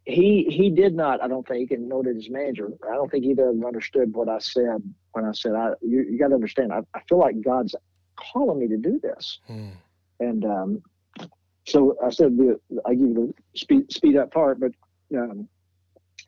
[0.06, 2.70] he he did not, I don't think, and nor did his manager.
[2.88, 6.04] I don't think either of them understood what I said when I said, "I you,
[6.04, 6.72] you got to understand.
[6.72, 7.76] I, I feel like God's
[8.15, 9.70] calling me to do this." Hmm.
[10.20, 10.84] And um,
[11.65, 12.38] so I said,
[12.86, 14.72] I give you the speed, speed up part, but
[15.15, 15.48] um,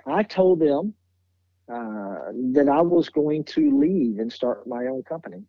[0.05, 0.93] I told them
[1.71, 5.43] uh, that I was going to leave and start my own company.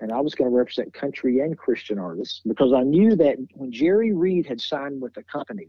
[0.00, 3.70] And I was going to represent country and Christian artists because I knew that when
[3.70, 5.68] Jerry Reed had signed with the company,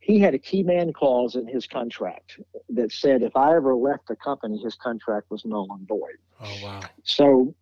[0.00, 2.38] he had a key man clause in his contract
[2.70, 6.16] that said if I ever left the company, his contract was null and void.
[6.40, 6.80] Oh wow.
[7.02, 7.54] So,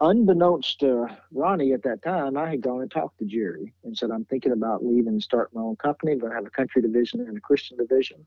[0.00, 4.10] unbeknownst to Ronnie at that time, I had gone and talked to Jerry and said,
[4.10, 6.12] I'm thinking about leaving and starting my own company.
[6.12, 8.24] I'm going to have a country division and a Christian division.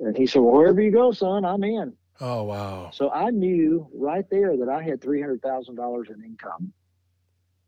[0.00, 1.92] And he said, Well, wherever you go, son, I'm in.
[2.20, 2.90] Oh wow.
[2.92, 6.72] So I knew right there that I had $300,000 in income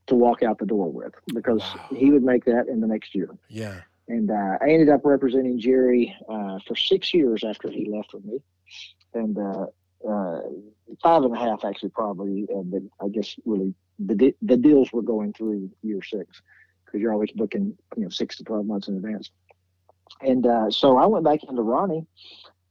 [0.06, 1.86] to walk out the door with because Wow.
[1.96, 3.30] he would make that in the next year.
[3.48, 3.80] Yeah.
[4.08, 8.24] And uh, I ended up representing Jerry uh, for six years after he left with
[8.24, 8.38] me,
[9.14, 9.66] and uh,
[10.06, 10.40] uh,
[11.02, 12.46] five and a half actually probably.
[12.54, 16.42] Uh, but I guess really the the deals were going through year six
[16.84, 19.30] because you're always booking you know six to twelve months in advance.
[20.20, 22.06] And uh, so I went back into Ronnie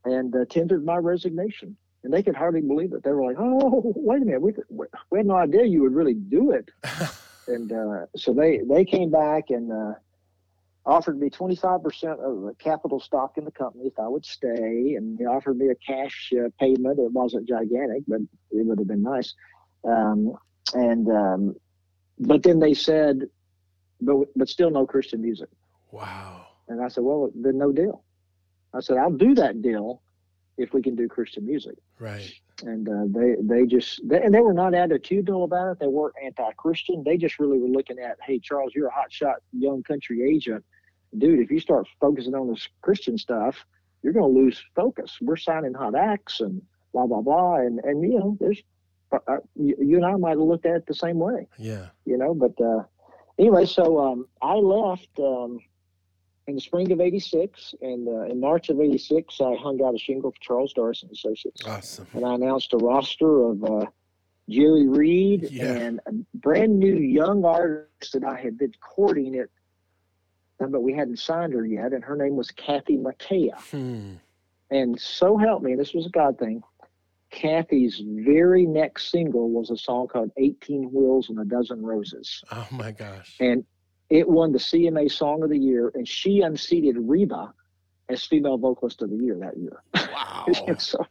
[0.06, 1.76] and uh, tendered my resignation.
[2.04, 3.04] And they could hardly believe it.
[3.04, 4.42] They were like, "Oh, wait a minute!
[4.42, 4.54] We,
[5.12, 6.72] we had no idea you would really do it."
[7.48, 9.94] and uh, so they they came back and uh,
[10.86, 11.84] offered me 25%
[12.20, 15.70] of the capital stock in the company if I would stay, and they offered me
[15.70, 16.98] a cash uh, payment.
[16.98, 19.34] It wasn't gigantic, but it would have been nice.
[19.84, 20.34] Um,
[20.74, 21.56] and um,
[22.20, 23.28] but then they said,
[24.00, 25.50] but but still no Christian music.
[25.92, 26.48] wow.
[26.72, 28.04] And I said, well, then no deal.
[28.74, 30.02] I said, I'll do that deal
[30.58, 32.32] if we can do Christian music Right.
[32.64, 35.80] and uh, they they just they, and they were not attitudinal about it.
[35.80, 37.04] They weren't anti-Christian.
[37.04, 40.64] They just really were looking at, hey, Charles, you're a hotshot young country agent.
[41.18, 43.66] dude, if you start focusing on this Christian stuff,
[44.04, 45.18] you're going to lose focus.
[45.22, 46.62] We're signing hot acts and
[46.94, 48.62] blah blah blah, and and you know, there's
[49.12, 51.48] uh, uh you, you, and I might have looked at it the same way.
[51.58, 51.88] Yeah.
[52.06, 52.84] You know, but uh,
[53.40, 55.60] anyway, so um, I left um,
[56.52, 59.98] in the spring of '86, and uh, in March of '86, I hung out a
[59.98, 61.62] shingle for Charles Darcy Associates.
[61.66, 62.08] Awesome.
[62.14, 63.86] And I announced a roster of uh,
[64.50, 65.72] Jerry Reed yeah.
[65.72, 69.50] and a brand new young artist that I had been courting it,
[70.60, 73.58] but we hadn't signed her yet, and her name was Kathy Mattea.
[73.72, 74.16] Hmm.
[74.70, 76.62] And so help me, this was a God thing.
[77.30, 82.44] Kathy's very next single was a song called 18 Wheels and a Dozen Roses.
[82.52, 83.38] Oh my gosh.
[83.40, 83.66] And
[84.12, 87.54] it won the CMA Song of the Year, and she unseated Reba
[88.10, 89.82] as female vocalist of the year that year.
[90.14, 90.46] Wow.
[90.78, 91.06] so,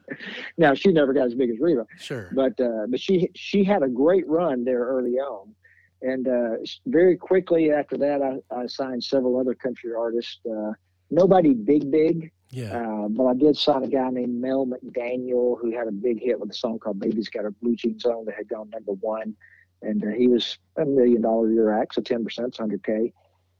[0.59, 1.87] now she never got as big as Reba.
[1.99, 2.31] Sure.
[2.33, 5.55] But uh, but she she had a great run there early on.
[6.03, 10.39] And uh, very quickly after that, I, I signed several other country artists.
[10.51, 10.73] Uh,
[11.11, 12.77] nobody big, big, yeah.
[12.77, 16.39] Uh, but I did sign a guy named Mel McDaniel who had a big hit
[16.39, 19.37] with a song called Baby's Got Her Blue Jeans On that had gone number one.
[19.83, 23.12] And uh, he was a million dollar a year act, so 10% is 100K.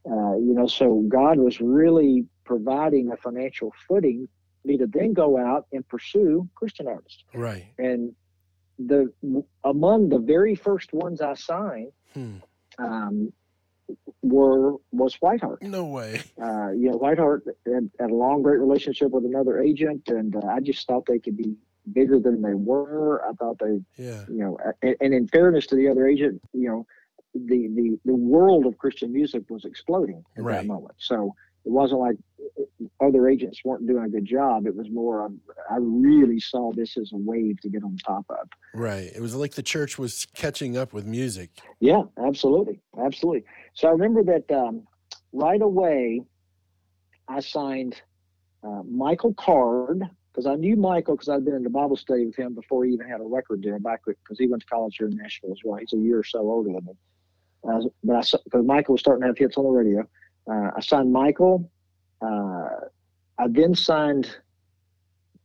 [0.07, 4.29] Uh, you know, so God was really providing a financial footing
[4.63, 7.25] for me to then go out and pursue Christian artists.
[7.35, 7.67] Right.
[7.79, 8.15] And
[8.79, 9.13] the
[9.65, 12.37] among the very first ones I signed, hmm.
[12.79, 13.33] um,
[14.23, 15.63] were was Whiteheart.
[15.63, 16.23] No way.
[16.41, 20.47] Uh, you know, Whiteheart had, had, a long, great relationship with another agent, and uh,
[20.47, 21.57] I just thought they could be
[21.93, 23.25] bigger than they were.
[23.27, 26.69] I thought they, yeah, you know, and, and in fairness to the other agent, you
[26.69, 26.87] know,
[27.35, 30.57] the the the world of Christian music was exploding at right.
[30.57, 30.95] that moment.
[30.99, 32.17] So it wasn't like
[33.01, 34.67] other agents weren't doing a good job.
[34.67, 35.31] It was more
[35.71, 38.49] I really saw this as a wave to get on top of.
[38.75, 39.11] Right.
[39.15, 41.51] It was like the church was catching up with music.
[41.81, 42.81] Yeah, absolutely.
[42.99, 43.45] Absolutely.
[43.75, 44.83] So I remember that um,
[45.33, 46.23] right away,
[47.29, 48.01] I signed
[48.63, 52.37] uh, Michael Card because I knew Michael because I'd been in the Bible study with
[52.37, 55.09] him before he even had a record deal back because he went to college here
[55.09, 55.79] in Nashville as well.
[55.79, 56.93] He's a year or so older than me.
[57.69, 60.09] Uh, but I because Michael was starting to have hits on the radio.
[60.51, 61.71] Uh, I signed Michael.
[62.23, 62.69] Uh,
[63.39, 64.37] I then signed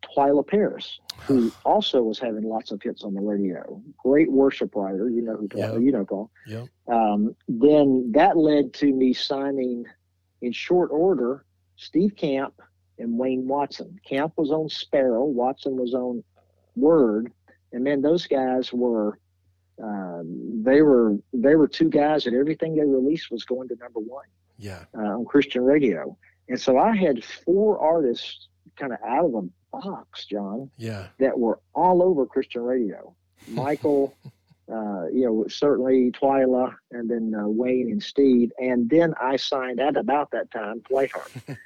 [0.03, 3.81] Twila Paris, who also was having lots of hits on the radio.
[3.97, 5.81] Great worship writer, you know who Twila, yep.
[5.81, 6.31] you know Paul.
[6.47, 6.67] Yep.
[6.87, 9.85] Um, then that led to me signing,
[10.41, 11.45] in short order,
[11.75, 12.61] Steve Camp
[12.97, 13.99] and Wayne Watson.
[14.07, 16.23] Camp was on Sparrow, Watson was on
[16.75, 17.31] Word,
[17.71, 19.19] and man, those guys were.
[19.83, 23.99] Um, they were they were two guys that everything they released was going to number
[23.99, 24.23] one
[24.57, 24.85] yeah.
[24.97, 26.17] Uh, on Christian radio.
[26.47, 31.37] And so I had four artists kind of out of the box, John, yeah, that
[31.37, 33.15] were all over Christian radio.
[33.47, 34.15] Michael,
[34.71, 39.79] uh, you know, certainly Twila and then uh, Wayne and Steve, and then I signed
[39.79, 41.57] at about that time Whiteheart,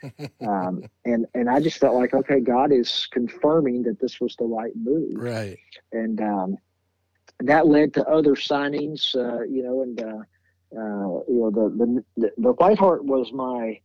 [0.48, 4.46] um, and and I just felt like okay, God is confirming that this was the
[4.46, 5.58] right move, right,
[5.94, 6.58] and um,
[7.40, 10.24] that led to other signings, uh, you know, and uh,
[10.76, 13.80] uh, you know, the, the, the Whiteheart was my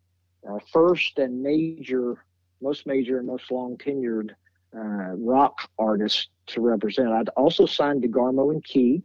[0.49, 2.25] uh, first and major,
[2.61, 4.31] most major and most long tenured
[4.77, 7.09] uh, rock artist to represent.
[7.09, 9.03] I'd also signed DeGarmo and Key,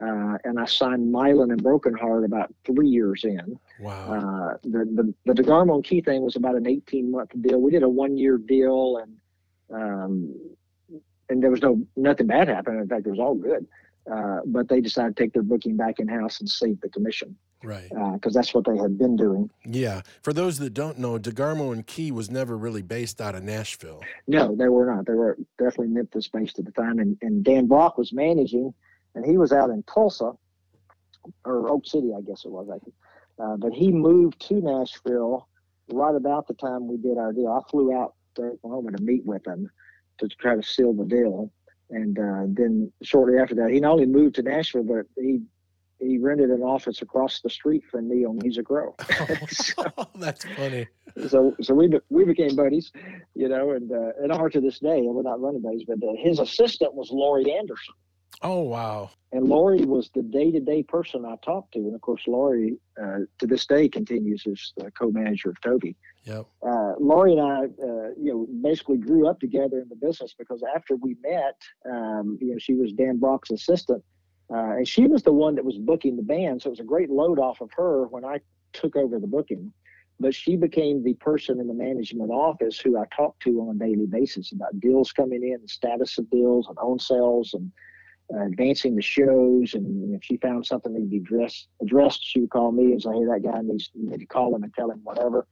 [0.00, 3.58] uh, and I signed Mylon and Broken Heart about three years in.
[3.80, 4.12] Wow.
[4.12, 7.60] Uh, the, the, the DeGarmo and Key thing was about an 18 month deal.
[7.60, 9.16] We did a one year deal and,
[9.72, 10.34] um,
[11.28, 12.80] and there was no, nothing bad happened.
[12.80, 13.66] In fact, it was all good.
[14.10, 17.36] Uh, but they decided to take their booking back in house and save the commission.
[17.62, 17.88] Right.
[17.88, 19.50] Because uh, that's what they had been doing.
[19.64, 20.00] Yeah.
[20.22, 24.02] For those that don't know, DeGarmo and Key was never really based out of Nashville.
[24.26, 25.06] No, they were not.
[25.06, 26.98] They were definitely Memphis based at the time.
[26.98, 28.72] And, and Dan Brock was managing,
[29.14, 30.32] and he was out in Tulsa,
[31.44, 32.68] or Oak City, I guess it was.
[32.70, 32.94] I think.
[33.38, 35.48] Uh, but he moved to Nashville
[35.92, 37.48] right about the time we did our deal.
[37.48, 39.70] I flew out to Oklahoma to meet with him
[40.18, 41.50] to try to seal the deal.
[41.90, 45.40] And uh, then shortly after that, he not only moved to Nashville, but he
[46.00, 48.94] he rented an office across the street from me on Music Row.
[49.48, 49.84] so,
[50.16, 50.86] that's funny.
[51.28, 52.92] So so we we became buddies,
[53.34, 55.02] you know, and uh, and are to this day.
[55.02, 57.94] We're not running buddies, but uh, his assistant was Laurie Anderson.
[58.42, 59.10] Oh wow!
[59.32, 63.46] And Laurie was the day-to-day person I talked to, and of course, Laurie uh, to
[63.46, 65.96] this day continues as the co-manager of Toby.
[66.24, 66.46] Yep.
[66.62, 70.62] Uh, Laurie and I, uh, you know, basically grew up together in the business because
[70.74, 71.56] after we met,
[71.90, 74.04] um, you know, she was Dan Brock's assistant,
[74.52, 76.62] uh, and she was the one that was booking the band.
[76.62, 78.40] So it was a great load off of her when I
[78.72, 79.72] took over the booking.
[80.18, 83.78] But she became the person in the management office who I talked to on a
[83.78, 87.70] daily basis about deals coming in, the status of deals, and on sales, and
[88.34, 89.72] uh, advancing the shows.
[89.72, 92.92] And if she found something that needed to be addressed, addressed, she would call me
[92.92, 95.46] and say, "Hey, that guy needs you need to call him and tell him whatever."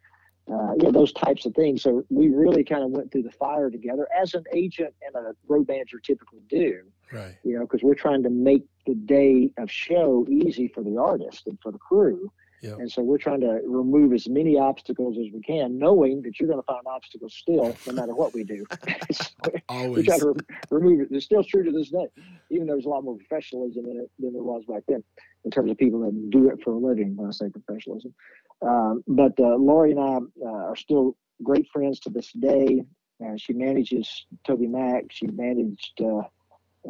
[0.50, 1.82] Uh, you know, those types of things.
[1.82, 5.34] So we really kind of went through the fire together as an agent and a
[5.46, 6.82] road manager typically do.
[7.12, 7.36] Right.
[7.44, 11.46] You know, because we're trying to make the day of show easy for the artist
[11.46, 12.30] and for the crew.
[12.62, 12.78] Yep.
[12.80, 16.48] And so we're trying to remove as many obstacles as we can, knowing that you're
[16.48, 18.64] going to find obstacles still, no matter what we do.
[19.12, 20.06] so we Always.
[20.06, 21.08] try to re- remove it.
[21.12, 22.06] It's still true to this day,
[22.50, 25.04] even though there's a lot more professionalism in it than there was back then,
[25.48, 27.16] in terms of people that do it for a living.
[27.16, 28.12] When I say professionalism,
[28.60, 32.82] um, but uh, Laurie and I uh, are still great friends to this day.
[33.24, 35.04] Uh, she manages Toby Mac.
[35.10, 36.00] She managed.
[36.02, 36.22] Uh,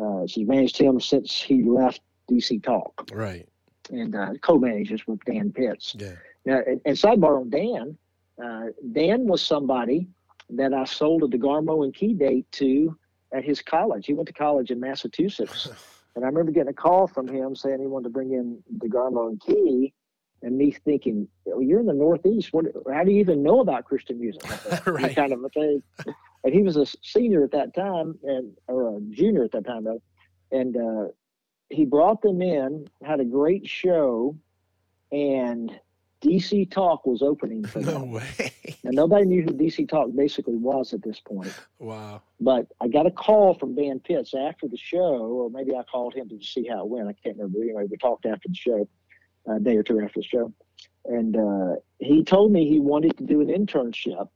[0.03, 2.01] uh, she managed him since he left
[2.31, 3.49] DC Talk Right.
[3.91, 5.95] and uh, co-manages with Dan Pitts.
[5.99, 6.13] Yeah.
[6.45, 7.97] Now, and, and sidebar on Dan,
[8.45, 10.09] uh, Dan was somebody
[10.51, 12.97] that I sold a DeGarmo and Key date to
[13.33, 14.07] at his college.
[14.07, 15.69] He went to college in Massachusetts,
[16.19, 19.29] and I remember getting a call from him saying he wanted to bring in DeGarmo
[19.29, 19.95] and Key,
[20.43, 22.53] and me thinking, well, "You're in the Northeast.
[22.53, 22.67] What?
[22.93, 24.43] How do you even know about Christian music?"
[24.87, 25.15] right.
[25.15, 25.81] kind of a thing.
[26.43, 29.85] And he was a senior at that time, and or a junior at that time
[29.85, 30.03] though,
[30.51, 31.13] and uh,
[31.71, 34.37] he brought them in, had a great show,
[35.13, 35.71] and
[36.23, 38.11] DC Talk was opening for No them.
[38.13, 38.53] way.
[38.85, 41.53] And nobody knew who DC Talk basically was at this point.
[41.79, 42.23] Wow.
[42.41, 46.15] But I got a call from Dan Pitts after the show, or maybe I called
[46.15, 47.09] him to see how it went.
[47.09, 47.63] I can't remember.
[47.63, 48.89] Anyway, we talked after the show,
[49.47, 50.53] a day or two after the show.
[51.05, 54.29] And uh, he told me he wanted to do an internship.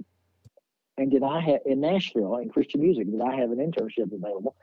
[0.99, 3.11] And did I have in Nashville in Christian music?
[3.11, 4.55] Did I have an internship available?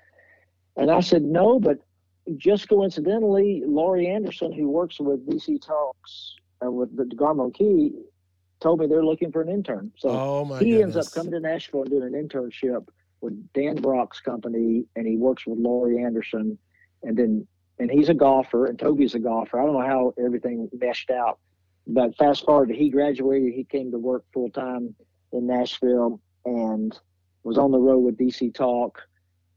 [0.77, 1.79] And I said no, but
[2.37, 6.35] just coincidentally, Laurie Anderson, who works with DC Talks
[6.65, 7.93] uh, with the Garmo Key,
[8.59, 9.91] told me they're looking for an intern.
[9.97, 12.87] So Oh he ends up coming to Nashville and doing an internship
[13.21, 16.57] with Dan Brock's company, and he works with Laurie Anderson,
[17.03, 17.47] and then
[17.79, 19.59] and he's a golfer, and Toby's a golfer.
[19.59, 21.39] I don't know how everything meshed out,
[21.87, 24.93] but fast forward, he graduated, he came to work full time
[25.31, 26.97] in Nashville, and
[27.43, 29.01] was on the road with DC Talk.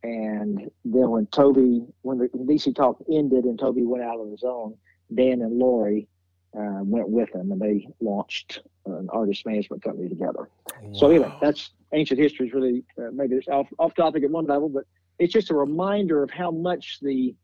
[0.05, 4.42] And then when Toby, when the DC Talk ended and Toby went out on his
[4.44, 4.76] own,
[5.14, 6.09] Dan and Laurie
[6.57, 10.48] uh, went with him, and they launched an artist management company together.
[10.92, 14.46] So anyway, that's ancient history is really uh, maybe it's off, off topic at one
[14.46, 14.84] level, but
[15.18, 17.34] it's just a reminder of how much the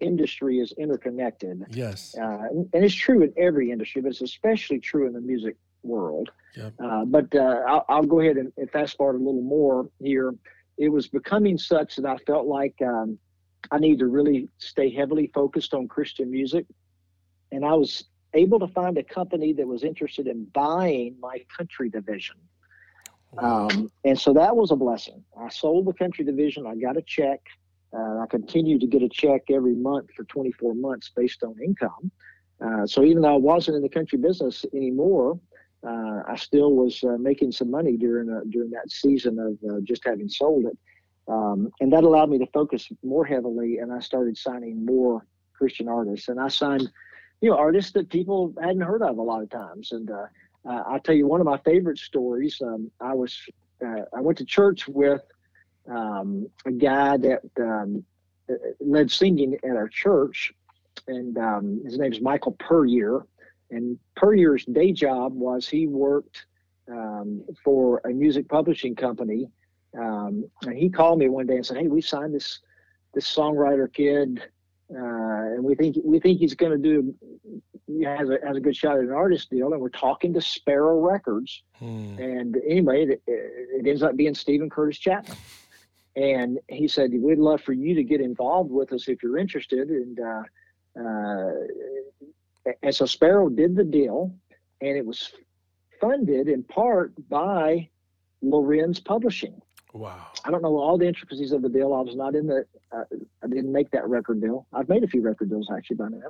[0.00, 1.64] industry is interconnected.
[1.70, 2.14] yes.
[2.18, 5.56] Uh, and, and it's true in every industry, but it's especially true in the music
[5.82, 6.30] world.
[6.56, 6.74] Yep.
[6.82, 10.34] Uh, but uh, I'll, I'll go ahead and, and fast forward a little more here.
[10.78, 13.18] It was becoming such that I felt like um,
[13.70, 16.66] I need to really stay heavily focused on Christian music.
[17.52, 18.04] And I was
[18.34, 22.36] able to find a company that was interested in buying my country division.
[23.38, 25.22] Um, and so that was a blessing.
[25.38, 26.66] I sold the country division.
[26.66, 27.40] I got a check.
[27.92, 32.10] Uh, I continued to get a check every month for 24 months based on income.
[32.64, 35.38] Uh, so even though I wasn't in the country business anymore,
[35.86, 39.80] uh, I still was uh, making some money during uh, during that season of uh,
[39.82, 40.78] just having sold it,
[41.28, 43.78] um, and that allowed me to focus more heavily.
[43.78, 46.90] And I started signing more Christian artists, and I signed,
[47.40, 49.92] you know, artists that people hadn't heard of a lot of times.
[49.92, 50.26] And uh,
[50.64, 52.60] I'll tell you one of my favorite stories.
[52.62, 53.38] Um, I was
[53.84, 55.22] uh, I went to church with
[55.88, 58.04] um, a guy that um,
[58.80, 60.52] led singing at our church,
[61.08, 63.26] and um, his name is Michael Puryear.
[63.70, 66.46] And Puryear's day job was he worked
[66.90, 69.48] um, for a music publishing company.
[69.98, 72.60] Um, and he called me one day and said, "Hey, we signed this
[73.14, 74.42] this songwriter kid,
[74.88, 77.14] and we think we think he's going to do
[77.86, 80.40] he has a has a good shot at an artist deal." And we're talking to
[80.40, 81.62] Sparrow Records.
[81.78, 82.16] Hmm.
[82.18, 85.36] And anyway, it, it ends up being Stephen Curtis Chapman.
[86.16, 89.88] And he said, We'd love for you to get involved with us if you're interested.
[89.90, 90.42] And, uh,
[90.98, 94.34] uh, and so Sparrow did the deal,
[94.80, 95.32] and it was
[96.00, 97.88] funded in part by
[98.40, 99.60] Lorenz Publishing.
[99.92, 100.26] Wow.
[100.44, 101.94] I don't know all the intricacies of the deal.
[101.94, 103.04] I was not in the, uh,
[103.42, 104.66] I didn't make that record deal.
[104.72, 106.28] I've made a few record deals actually by now.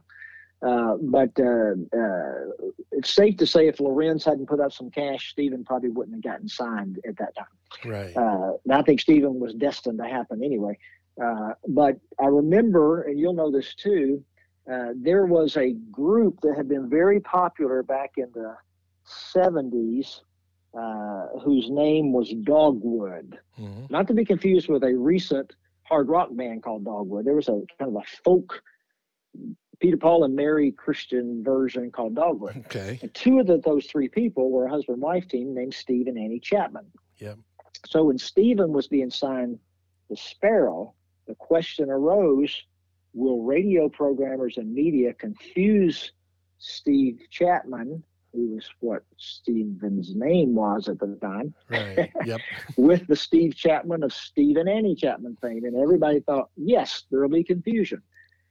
[0.62, 5.30] Uh, but uh, uh, it's safe to say if Lorenz hadn't put up some cash,
[5.30, 7.46] Stephen probably wouldn't have gotten signed at that time.
[7.84, 8.16] Right.
[8.16, 10.78] Uh, and I think Stephen was destined to happen anyway.
[11.22, 14.24] Uh, but I remember, and you'll know this too,
[14.70, 18.56] uh, there was a group that had been very popular back in the
[19.06, 20.20] 70s
[20.74, 23.38] uh, whose name was Dogwood.
[23.58, 23.90] Mhm.
[23.90, 27.24] Not to be confused with a recent hard rock band called Dogwood.
[27.24, 28.62] There was a kind of a folk
[29.78, 32.56] Peter Paul and Mary Christian version called Dogwood.
[32.66, 32.98] Okay.
[33.02, 36.18] And two of the, those three people were a husband wife team named Steve and
[36.18, 36.86] Annie Chapman.
[37.18, 37.38] Yep.
[37.86, 39.58] So when Stephen was being signed
[40.08, 40.94] to Sparrow,
[41.26, 42.62] the question arose
[43.12, 46.12] will radio programmers and media confuse
[46.58, 48.02] Steve Chapman
[48.36, 51.54] who was what Stephen's name was at the time.
[51.68, 52.12] Right.
[52.24, 52.40] Yep.
[52.76, 55.64] with the Steve Chapman of Steve and Annie Chapman fame.
[55.64, 58.02] And everybody thought, yes, there will be confusion.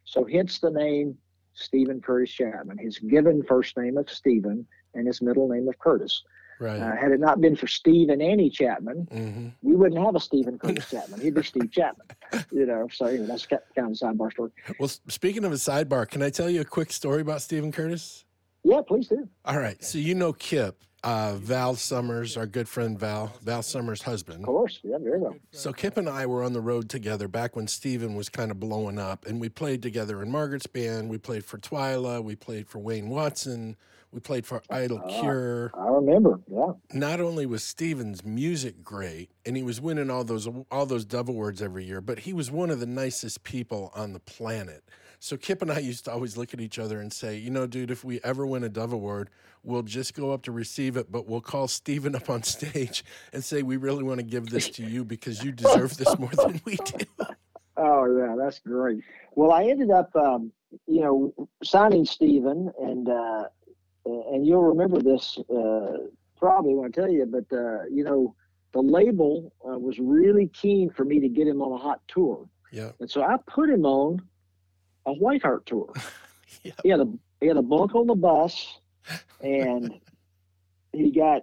[0.06, 1.18] So hence the name
[1.54, 6.24] Stephen Curtis Chapman, his given first name of Stephen and his middle name of Curtis.
[6.60, 6.80] Right.
[6.80, 10.20] Uh, had it not been for Steve and Annie Chapman, hmm we wouldn't have a
[10.20, 11.20] Stephen Curtis Chapman.
[11.22, 12.08] He'd be Steve Chapman.
[12.52, 14.52] You know, so that's kind of a sidebar story.
[14.80, 18.25] Well, speaking of a sidebar, can I tell you a quick story about Stephen Curtis?
[18.66, 19.30] Yeah, please do.
[19.46, 19.82] All right.
[19.84, 24.40] So you know Kip, uh, Val Summers, our good friend Val, Val Summers' husband.
[24.40, 24.80] Of course.
[24.84, 25.36] Yeah, very well.
[25.52, 28.60] So Kip and I were on the road together back when Stephen was kind of
[28.60, 31.10] blowing up, and we played together in Margaret's band.
[31.10, 32.24] We played for Twila.
[32.24, 33.76] We played for Wayne Watson.
[34.12, 35.20] We played for Idle Ah.
[35.20, 35.72] Cure.
[35.76, 36.40] I remember.
[36.52, 36.72] Yeah.
[36.92, 41.30] Not only was Stephen's music great, and he was winning all those all those Dove
[41.30, 44.84] Awards every year, but he was one of the nicest people on the planet.
[45.26, 47.66] So Kip and I used to always look at each other and say, you know,
[47.66, 49.32] dude, if we ever win a Dove Award,
[49.64, 53.04] we'll just go up to receive it, but we'll call Stephen up on stage
[53.34, 56.30] and say, we really want to give this to you because you deserve this more
[56.30, 57.06] than we do.
[57.78, 59.04] Oh yeah, that's great.
[59.34, 60.54] Well, I ended up, um,
[60.88, 63.44] you know, signing Stephen, and uh,
[64.06, 65.98] and you'll remember this uh,
[66.38, 68.34] probably when I tell you, but uh, you know,
[68.72, 72.48] the label uh, was really keen for me to get him on a hot tour,
[72.72, 72.92] Yeah.
[73.02, 74.22] and so I put him on
[75.06, 75.94] a White Heart tour.
[76.64, 76.72] Yeah.
[76.82, 77.08] He had a
[77.42, 78.80] he had a bunk on the bus,
[79.40, 79.94] and
[80.94, 81.42] he got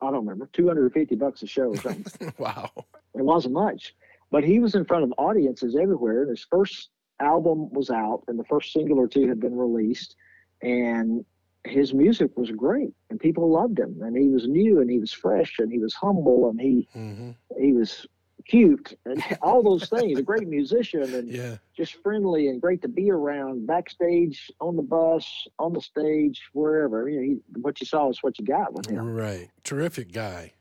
[0.00, 2.32] I don't remember two hundred and fifty bucks a show or something.
[2.38, 2.70] wow.
[3.14, 3.94] It wasn't much,
[4.30, 6.22] but he was in front of audiences everywhere.
[6.22, 10.14] And his first album was out, and the first single or two had been released,
[10.62, 11.24] and
[11.64, 14.00] his music was great, and people loved him.
[14.02, 17.30] And he was new, and he was fresh, and he was humble, and he hmm
[17.58, 18.06] he was
[18.46, 20.18] cute, and all those things.
[20.18, 21.56] A great musician, and Yeah.
[21.76, 23.66] just friendly and great to be around.
[23.66, 25.26] Backstage, on the bus,
[25.58, 27.08] on the stage, wherever.
[27.08, 29.04] You know, he, what you saw is what you got with him.
[29.14, 29.50] Right.
[29.64, 30.52] Terrific guy.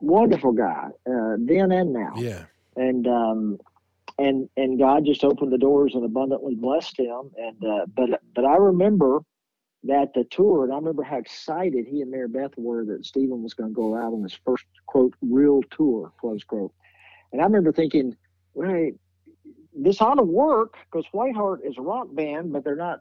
[0.00, 2.12] Wonderful guy, uh, then and now.
[2.16, 2.44] Yeah.
[2.76, 3.58] and um,
[4.18, 7.30] and and God just opened the doors and abundantly blessed him.
[7.38, 9.20] And uh, but but I remember
[9.84, 13.42] that the tour, and I remember how excited he and Mary Beth were that Stephen
[13.42, 16.72] was going to go out on his first quote real tour close quote.
[17.36, 18.16] And I remember thinking,
[18.54, 18.94] wait,
[19.78, 23.00] this ought to work because Whiteheart is a rock band, but they're not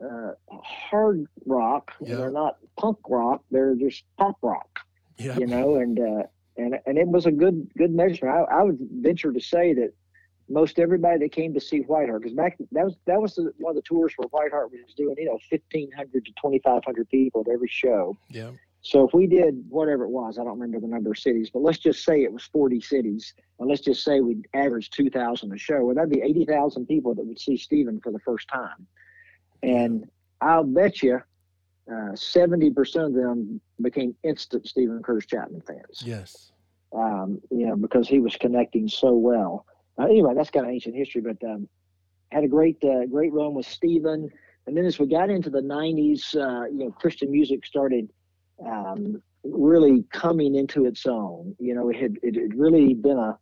[0.00, 1.90] uh, hard rock.
[2.00, 2.18] Yeah.
[2.18, 3.42] They're not punk rock.
[3.50, 4.78] They're just pop rock
[5.18, 5.36] Yeah.
[5.38, 6.22] you know, and uh,
[6.56, 8.30] and and it was a good good measure.
[8.30, 9.92] I, I would venture to say that
[10.48, 13.70] most everybody that came to see Whiteheart, because back that was that was the, one
[13.70, 17.08] of the tours where Whiteheart was doing, you know, fifteen hundred to twenty five hundred
[17.08, 18.16] people at every show.
[18.30, 18.52] Yeah.
[18.84, 21.62] So if we did whatever it was, I don't remember the number of cities, but
[21.62, 25.54] let's just say it was forty cities, and let's just say we averaged two thousand
[25.54, 28.46] a show, well, that'd be eighty thousand people that would see Stephen for the first
[28.46, 28.86] time,
[29.62, 30.04] and
[30.42, 31.18] I'll bet you
[31.90, 36.02] uh, seventy percent of them became instant Stephen Curtis Chapman fans.
[36.04, 36.52] Yes.
[36.94, 39.64] Um, you know, because he was connecting so well.
[39.98, 41.66] Uh, anyway, that's kind of ancient history, but um,
[42.32, 44.28] had a great uh, great run with Stephen.
[44.66, 48.10] And then as we got into the '90s, uh, you know, Christian music started
[48.64, 51.54] um, really coming into its own.
[51.58, 53.38] You know, it had it had really been a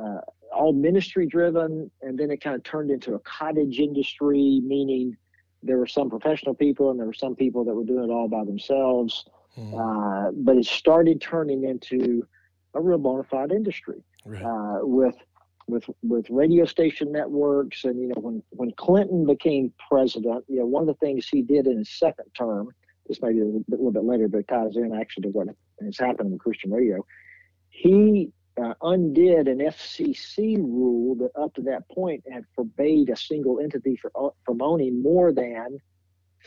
[0.00, 0.20] uh,
[0.54, 5.16] all ministry driven, and then it kind of turned into a cottage industry, meaning
[5.62, 8.28] there were some professional people and there were some people that were doing it all
[8.28, 9.26] by themselves.
[9.58, 9.72] Mhm.
[9.74, 12.26] Uh, but it started turning into
[12.74, 14.42] a real bona fide industry Right.
[14.42, 15.16] uh, with
[15.66, 17.84] with with radio station networks.
[17.84, 21.42] And you know, when when Clinton became president, you know, one of the things he
[21.42, 22.68] did in his second term,
[23.08, 25.28] this may be a little bit, little bit later, but it ties in actually to
[25.28, 25.48] what
[25.82, 27.04] has happened with Christian radio.
[27.70, 28.30] He
[28.62, 33.96] uh, undid an FCC rule that up to that point had forbade a single entity
[33.96, 35.78] for, uh, from owning more than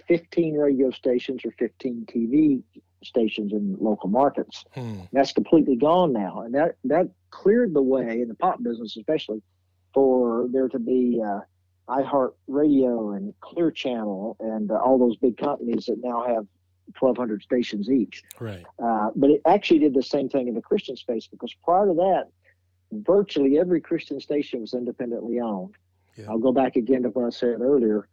[0.07, 2.63] 15 radio stations or 15 TV
[3.03, 4.63] stations in local markets.
[4.73, 5.01] Hmm.
[5.11, 9.41] That's completely gone now, and that that cleared the way in the pop business, especially
[9.93, 11.39] for there to be uh,
[11.89, 16.45] iHeart Radio and Clear Channel and uh, all those big companies that now have
[16.99, 18.23] 1,200 stations each.
[18.39, 18.65] Right.
[18.83, 21.93] Uh, but it actually did the same thing in the Christian space because prior to
[21.95, 22.25] that,
[22.91, 25.75] virtually every Christian station was independently owned.
[26.15, 26.25] Yeah.
[26.29, 28.07] I'll go back again to what I said earlier,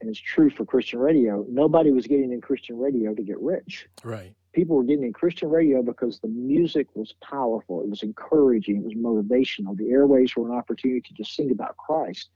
[0.00, 1.44] and it's true for Christian radio.
[1.48, 4.32] Nobody was getting in Christian radio to get rich Right.
[4.52, 8.84] people were getting in Christian radio because the music was powerful, it was encouraging, it
[8.84, 9.76] was motivational.
[9.76, 12.30] The airways were an opportunity to just sing about Christ.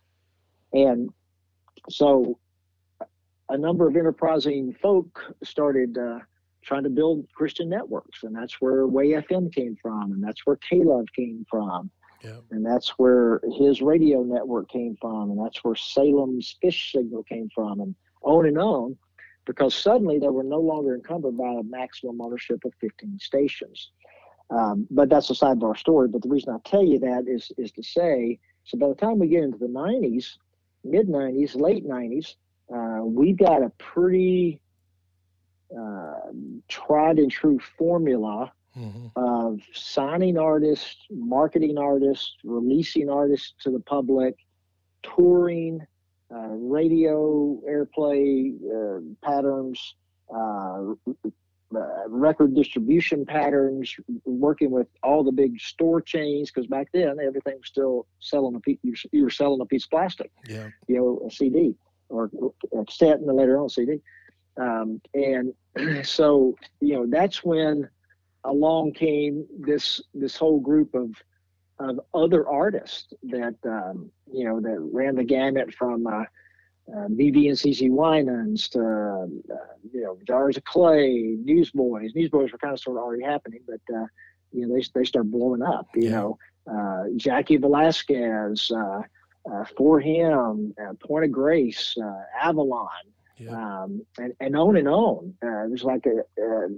[0.73, 1.11] And
[1.91, 2.39] so
[3.49, 6.19] a number of enterprising folk started uh,
[6.63, 10.57] trying to build Christian networks, and that's where Way FM came from, and that's where
[10.57, 11.91] K-Love came from,
[12.25, 12.39] Yeah.
[12.51, 17.49] and that's where his radio network came from, and that's where Salem's Fish Signal came
[17.55, 18.97] from, and on and on.
[19.45, 23.91] because suddenly they were no longer encumbered by a maximum ownership of 15 stations.
[24.51, 26.07] Um, but that's a sidebar story.
[26.07, 29.19] But the reason I tell you that is is to say, so by the time
[29.19, 30.37] we get into the 90s,
[30.85, 32.35] mid 90s, late 90s,
[32.75, 34.61] uh, we've got a pretty
[35.79, 36.15] uh,
[36.69, 39.07] tried and true formula mm-hmm.
[39.17, 44.37] of signing artists, marketing artists, releasing artists to the public,
[45.03, 45.81] touring,
[46.35, 49.95] uh, radio airplay uh, patterns,
[51.75, 53.95] uh, record distribution patterns,
[54.25, 56.51] working with all the big store chains.
[56.51, 58.79] Because back then, everything was still selling a piece.
[59.13, 60.31] You were selling a piece of plastic.
[60.49, 60.69] Yeah.
[60.89, 61.75] You know, a CD
[62.09, 62.31] or
[62.79, 64.01] a cassette, and then later on CD.
[64.59, 65.55] Um, and
[66.07, 67.89] so, you know, that's when
[68.45, 71.11] along came this this whole group of
[71.79, 76.25] of other artists that um, you know that ran the gamut from uh,
[76.91, 79.27] uh, BeBe and CC Winans to uh,
[79.93, 82.13] you know Jars of Clay, Newsboys.
[82.15, 84.07] Newsboys were kind of sort of already happening, but uh,
[84.53, 85.87] you know they they start blowing up.
[85.95, 86.11] You yeah.
[86.11, 89.03] know, uh, Jaci Velasquez, uh,
[89.51, 91.95] uh, 4Him, Point of Grace,
[92.41, 92.89] Avalon,
[93.39, 93.53] yeah.
[93.53, 95.35] um, and and on and on.
[95.41, 96.69] it was like a,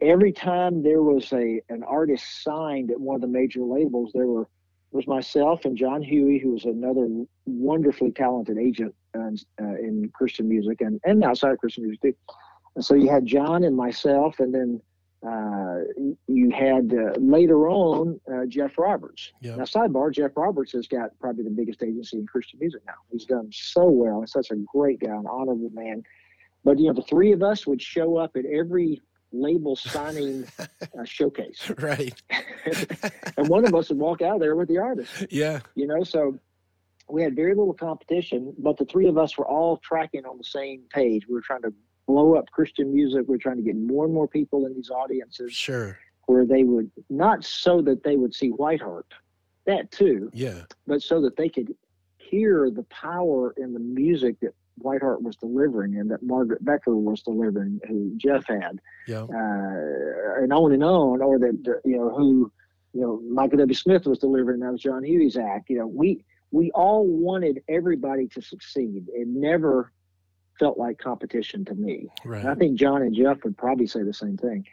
[0.00, 4.26] every time there was a an artist signed at one of the major labels, there
[4.26, 4.48] were
[4.92, 7.08] was myself and John Huie, who was another
[7.46, 12.14] wonderfully talented agent uh, in Christian music and, and outside of Christian music too.
[12.74, 14.80] And so you had John and myself, and then
[15.26, 15.80] uh,
[16.26, 19.32] you had uh, later on uh, Jeff Roberts.
[19.40, 19.58] Yep.
[19.58, 22.94] Now, sidebar, Jeff Roberts has got probably the biggest agency in Christian music now.
[23.10, 24.20] He's done so well.
[24.20, 26.02] He's such a great guy, an honorable man.
[26.64, 29.00] But you know, the three of us would show up at every
[29.32, 31.70] label signing uh, showcase.
[31.78, 32.20] Right.
[33.36, 35.26] and one of us would walk out there with the artist.
[35.30, 35.60] Yeah.
[35.74, 36.38] You know, so
[37.12, 40.44] we had very little competition, but the three of us were all tracking on the
[40.44, 41.28] same page.
[41.28, 41.72] We were trying to
[42.06, 43.26] blow up Christian music.
[43.28, 45.52] We are trying to get more and more people in these audiences.
[45.52, 45.98] Sure.
[46.26, 49.02] Where they would not so that they would see Whiteheart,
[49.66, 50.30] that too.
[50.32, 50.62] Yeah.
[50.86, 51.74] But so that they could
[52.16, 57.20] hear the power in the music that Whiteheart was delivering and that Margaret Becker was
[57.22, 62.50] delivering, who Jeff had, yeah, uh, and on and on, or that you know who,
[62.94, 63.74] you know, Michael W.
[63.74, 64.60] Smith was delivering.
[64.60, 65.68] That was John Huie's act.
[65.68, 69.06] You know, we we all wanted everybody to succeed.
[69.08, 69.92] It never
[70.58, 72.08] felt like competition to me.
[72.24, 72.44] Right.
[72.44, 74.64] I think John and Jeff would probably say the same thing.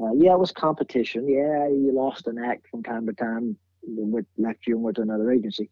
[0.00, 1.28] Uh, yeah, it was competition.
[1.28, 5.02] Yeah, you lost an act from time to time, with left you and went to
[5.02, 5.68] another agency.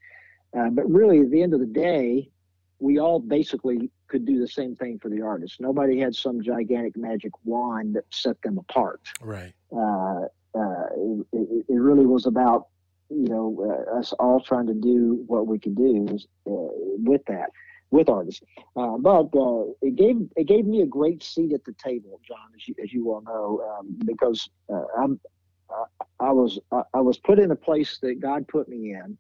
[0.57, 2.29] Uh, but really, at the end of the day,
[2.79, 5.59] we all basically could do the same thing for the artists.
[5.61, 9.01] Nobody had some gigantic magic wand that set them apart.
[9.21, 9.55] Right.
[9.75, 10.87] Uh, uh,
[11.33, 12.67] it, it, really was about
[13.15, 16.07] you know uh, us all trying to do what we could do
[16.47, 17.51] uh, with that
[17.91, 18.43] with artists.
[18.75, 22.49] Uh, but uh, it gave it gave me a great seat at the table, John,
[22.57, 24.49] as you as you well know, um, because
[24.99, 25.21] I'm
[25.71, 25.85] I,
[26.29, 29.19] I was I, I was put in a place that God put me in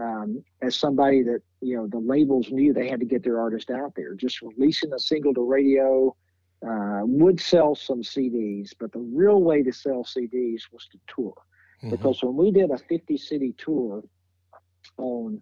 [0.00, 3.70] um, as somebody that you know the labels knew they had to get their artist
[3.70, 4.14] out there.
[4.14, 6.14] Just releasing a single to radio
[6.66, 11.34] uh, would sell some CDs, but the real way to sell CDs was to tour.
[11.82, 11.90] Mm-hmm.
[11.90, 14.02] Because when we did a 50 city tour
[14.98, 15.40] on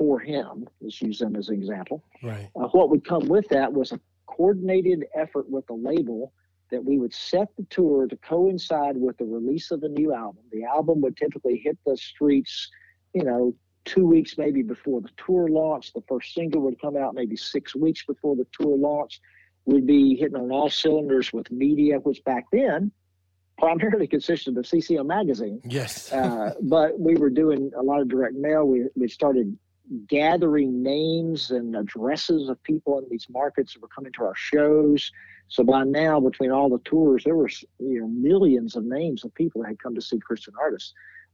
[0.00, 2.04] 4Him, let's use them as an example.
[2.22, 2.48] Right.
[2.56, 6.32] Uh, what would come with that was a coordinated effort with the label
[6.70, 10.42] that we would set the tour to coincide with the release of a new album.
[10.52, 12.68] The album would typically hit the streets
[13.14, 13.54] you know,
[13.84, 15.92] two weeks maybe before the tour launch.
[15.92, 19.20] The first single would come out maybe six weeks before the tour launch.
[19.64, 22.90] We'd be hitting on all cylinders with media, which back then
[23.58, 25.60] primarily consisted of CCM magazine.
[25.64, 26.12] Yes.
[26.12, 28.64] uh, but we were doing a lot of direct mail.
[28.64, 29.56] We, we started
[30.06, 35.10] gathering names and addresses of people in these markets that were coming to our shows.
[35.48, 37.48] So by now, between all the tours, there were
[37.78, 40.92] you know millions of names of people that had come to see Christian artists.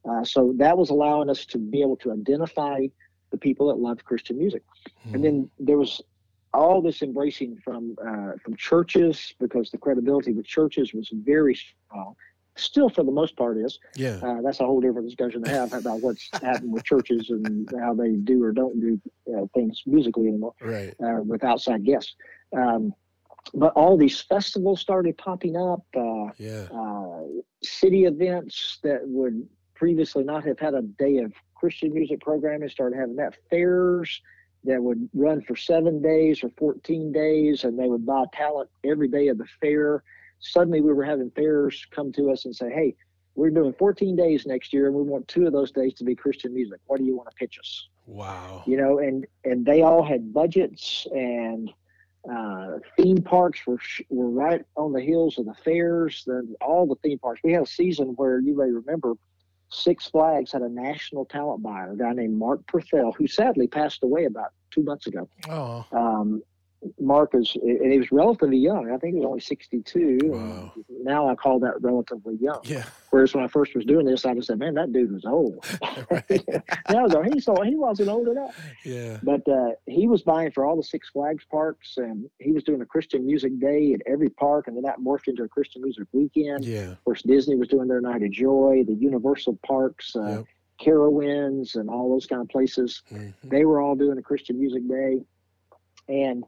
[0.08, 2.86] Uh, so that was allowing us to be able to identify
[3.30, 4.62] the people that loved Christian music.
[5.00, 5.14] Mm-hmm.
[5.14, 6.00] And then there was
[6.54, 12.14] all this embracing from uh, from churches because the credibility with churches was very strong.
[12.56, 14.20] Still, for the most part, is yeah.
[14.22, 17.92] Uh, that's a whole different discussion to have about what's happened with churches and how
[17.94, 19.00] they do or don't do
[19.36, 20.94] uh, things musically anymore, right?
[21.02, 22.14] Uh, with outside guests.
[22.56, 22.94] Um,
[23.52, 25.84] but all these festivals started popping up.
[25.96, 26.68] Uh, yeah.
[27.62, 32.96] city events that would previously not have had a day of Christian music programming started
[32.96, 34.20] having that fairs
[34.64, 39.08] that would run for seven days or 14 days, and they would buy talent every
[39.08, 40.02] day of the fair.
[40.40, 42.94] Suddenly, we were having fairs come to us and say, Hey,
[43.34, 46.14] we're doing 14 days next year, and we want two of those days to be
[46.14, 46.80] Christian music.
[46.86, 47.88] What do you want to pitch us?
[48.06, 48.62] Wow.
[48.66, 51.72] You know, and and they all had budgets and
[52.24, 56.24] Uh, theme parks were were right on the heels of the fairs.
[56.26, 57.42] Then all the theme parks.
[57.44, 59.12] We had a season where you may remember
[59.70, 64.02] Six Flags had a national talent buyer, a guy named Mark Purcell, who sadly passed
[64.02, 65.28] away about two months ago.
[65.48, 65.84] Oh.
[65.92, 66.42] Um,
[67.00, 68.90] Mark is, and he was relatively young.
[68.90, 70.18] I think he was only 62.
[70.24, 70.72] Wow.
[71.02, 72.60] Now I call that relatively young.
[72.64, 72.84] Yeah.
[73.10, 75.64] Whereas when I first was doing this, I just said, man, that dude was old.
[76.10, 76.44] Right.
[76.90, 78.58] now though, he saw he wasn't old enough.
[78.84, 79.18] Yeah.
[79.22, 82.80] But uh, he was buying for all the Six Flags parks, and he was doing
[82.82, 86.06] a Christian music day at every park, and then that morphed into a Christian music
[86.12, 86.64] weekend.
[86.64, 86.90] Yeah.
[86.92, 90.44] Of course, Disney was doing their Night of Joy, the Universal parks, uh, Yep.
[90.80, 93.32] Carowinds, and all those kind of places Mhm.
[93.44, 95.24] they were all doing a Christian Music Day.
[96.08, 96.44] And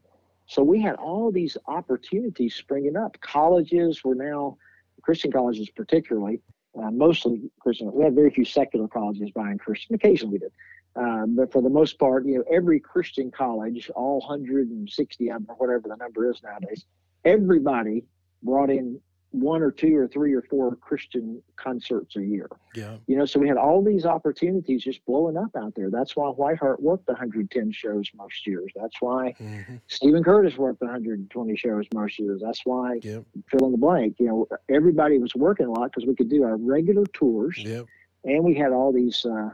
[0.47, 3.21] so we had all these opportunities springing up.
[3.21, 4.57] Colleges were now,
[5.03, 6.41] Christian colleges particularly,
[6.81, 7.93] uh, mostly Christian.
[7.93, 9.95] We had very few secular colleges buying Christian.
[9.95, 10.53] Occasionally we did.
[10.95, 15.47] Um, but for the most part, you know, every Christian college, all 160 of them,
[15.49, 16.87] or whatever the number is nowadays,
[17.25, 18.05] everybody
[18.43, 19.01] brought in
[19.37, 22.49] one or two or three or four Christian concerts a year.
[22.75, 22.97] Yeah.
[23.07, 25.91] you know so we had all these opportunities just blowing up out there.
[25.91, 28.71] That's why whiteheart worked 110 shows most years.
[28.75, 32.41] That's why hmm stephen curtis worked 120 shows most years.
[32.45, 33.25] That's why Yep.
[33.51, 34.17] fill in the blank.
[34.19, 37.57] You know everybody was working a lot because we could do our regular tours.
[37.59, 37.87] Yep.
[38.25, 39.51] and we had all these uh,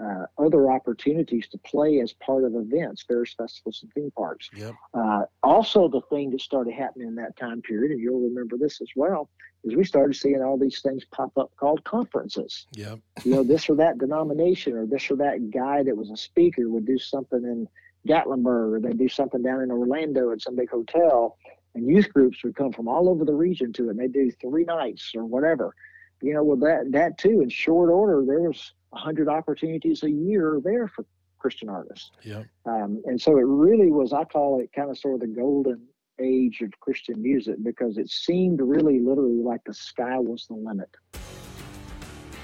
[0.00, 4.74] uh, other opportunities to play as part of events various festivals and theme parks Yep.
[4.94, 8.80] uh, also, the thing that started happening in that time period, and you'll remember this
[8.80, 9.28] as well,
[9.64, 12.66] is we started seeing all these things pop up called conferences.
[12.72, 12.98] Yep.
[13.24, 16.68] You know, this or that denomination, or this or that guy that was a speaker
[16.68, 17.68] would do something in
[18.08, 21.36] Gatlinburg, or they'd do something down in Orlando at some big hotel,
[21.74, 23.90] and youth groups would come from all over the region to it.
[23.90, 25.74] And they'd do three nights or whatever.
[26.22, 30.10] You know, with that that too, in short order, there was a hundred opportunities a
[30.10, 31.04] year there for
[31.38, 32.12] Christian artists.
[32.22, 32.46] Yep.
[32.66, 35.82] Um, and so it really was, I call it kind of sort of the golden
[36.20, 40.88] age of Christian music because it seemed really literally like the sky was the limit.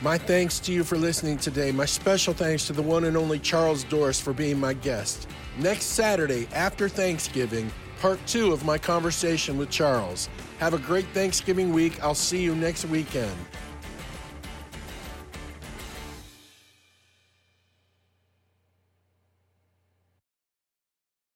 [0.01, 1.72] My thanks to you for listening today.
[1.72, 5.29] My special thanks to the one and only Charles Doris for being my guest.
[5.59, 7.70] Next Saturday, after Thanksgiving,
[8.01, 10.29] part two of my conversation with Charles.
[10.59, 12.03] Have a great Thanksgiving week.
[12.03, 13.37] I'll see you next weekend.